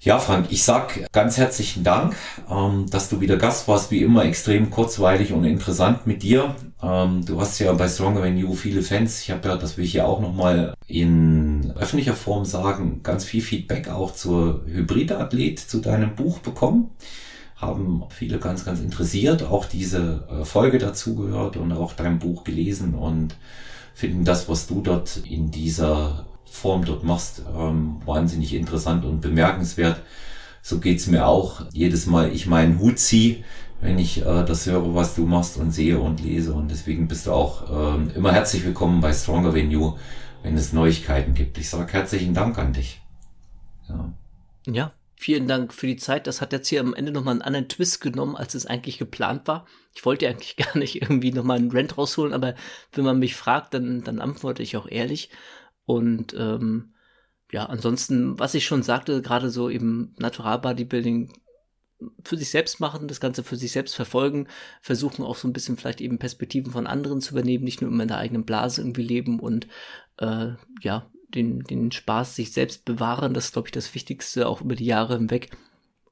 [0.00, 2.16] Ja, Frank, ich sag ganz herzlichen Dank,
[2.50, 3.92] ähm, dass du wieder Gast warst.
[3.92, 6.56] Wie immer extrem kurzweilig und interessant mit dir.
[6.82, 9.20] Ähm, du hast ja bei Stronger Than You viele Fans.
[9.22, 13.40] Ich habe ja, das will ich ja auch nochmal in öffentlicher Form sagen, ganz viel
[13.40, 16.90] Feedback auch zur Hybride-Athlet, zu deinem Buch bekommen.
[17.56, 22.42] Haben viele ganz, ganz interessiert, auch diese äh, Folge dazu gehört und auch dein Buch
[22.42, 23.36] gelesen und
[23.94, 30.00] finden das, was du dort in dieser Form dort machst, ähm, wahnsinnig interessant und bemerkenswert.
[30.60, 31.62] So geht's mir auch.
[31.72, 33.44] Jedes Mal ich meinen Hut ziehe,
[33.82, 36.54] wenn ich äh, das höre, was du machst und sehe und lese.
[36.54, 39.98] Und deswegen bist du auch ähm, immer herzlich willkommen bei Stronger Venue,
[40.42, 41.58] wenn es Neuigkeiten gibt.
[41.58, 43.00] Ich sage herzlichen Dank an dich.
[43.88, 44.14] Ja.
[44.66, 46.28] ja, vielen Dank für die Zeit.
[46.28, 49.48] Das hat jetzt hier am Ende nochmal einen anderen Twist genommen, als es eigentlich geplant
[49.48, 49.66] war.
[49.96, 52.54] Ich wollte eigentlich gar nicht irgendwie nochmal einen Rent rausholen, aber
[52.92, 55.28] wenn man mich fragt, dann, dann antworte ich auch ehrlich.
[55.86, 56.94] Und ähm,
[57.50, 61.32] ja, ansonsten, was ich schon sagte, gerade so eben Natural Bodybuilding
[62.24, 64.46] für sich selbst machen, das Ganze für sich selbst verfolgen,
[64.80, 68.02] versuchen auch so ein bisschen vielleicht eben Perspektiven von anderen zu übernehmen, nicht nur immer
[68.02, 69.68] in der eigenen Blase irgendwie leben und
[70.18, 74.60] äh, ja, den, den Spaß sich selbst bewahren, das ist, glaube ich, das Wichtigste, auch
[74.60, 75.50] über die Jahre hinweg.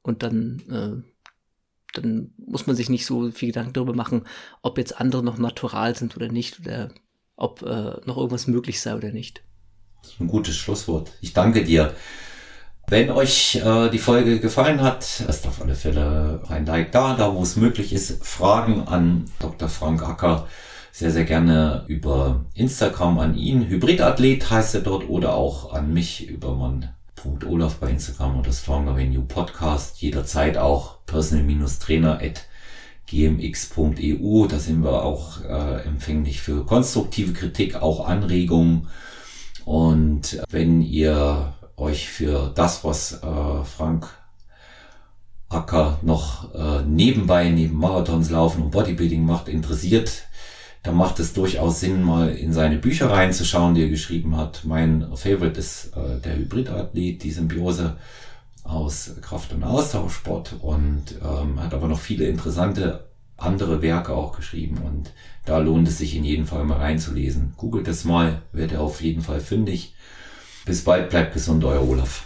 [0.03, 4.25] Und dann, äh, dann muss man sich nicht so viel Gedanken darüber machen,
[4.63, 6.91] ob jetzt andere noch natural sind oder nicht, oder
[7.37, 9.43] ob äh, noch irgendwas möglich sei oder nicht.
[10.19, 11.13] Ein gutes Schlusswort.
[11.21, 11.95] Ich danke dir.
[12.91, 17.33] Wenn euch äh, die Folge gefallen hat, lasst auf alle Fälle ein Like da, da
[17.33, 18.27] wo es möglich ist.
[18.27, 19.69] Fragen an Dr.
[19.69, 20.49] Frank Acker
[20.91, 23.69] sehr, sehr gerne über Instagram an ihn.
[23.69, 29.23] Hybridathlet heißt er dort oder auch an mich über man.olaf bei Instagram oder Stronger Venue
[29.23, 30.03] Podcast.
[30.03, 32.45] Jederzeit auch personal-trainer at
[33.07, 34.49] gmx.eu.
[34.49, 38.89] Da sind wir auch äh, empfänglich für konstruktive Kritik, auch Anregungen
[39.65, 44.09] und wenn ihr euch für das, was äh, Frank
[45.49, 50.25] Acker noch äh, nebenbei, neben Marathons laufen und Bodybuilding macht, interessiert,
[50.83, 54.63] dann macht es durchaus Sinn, mal in seine Bücher reinzuschauen, die er geschrieben hat.
[54.65, 57.97] Mein Favorite ist äh, der Hybridathlet, die Symbiose
[58.63, 63.07] aus Kraft- und Austauschsport und ähm, hat aber noch viele interessante
[63.37, 65.13] andere Werke auch geschrieben und
[65.47, 67.55] da lohnt es sich in jedem Fall mal reinzulesen.
[67.57, 69.95] Googelt es mal, werdet ihr auf jeden Fall fündig.
[70.71, 72.23] Bis bald, bleibt gesund, euer Olaf.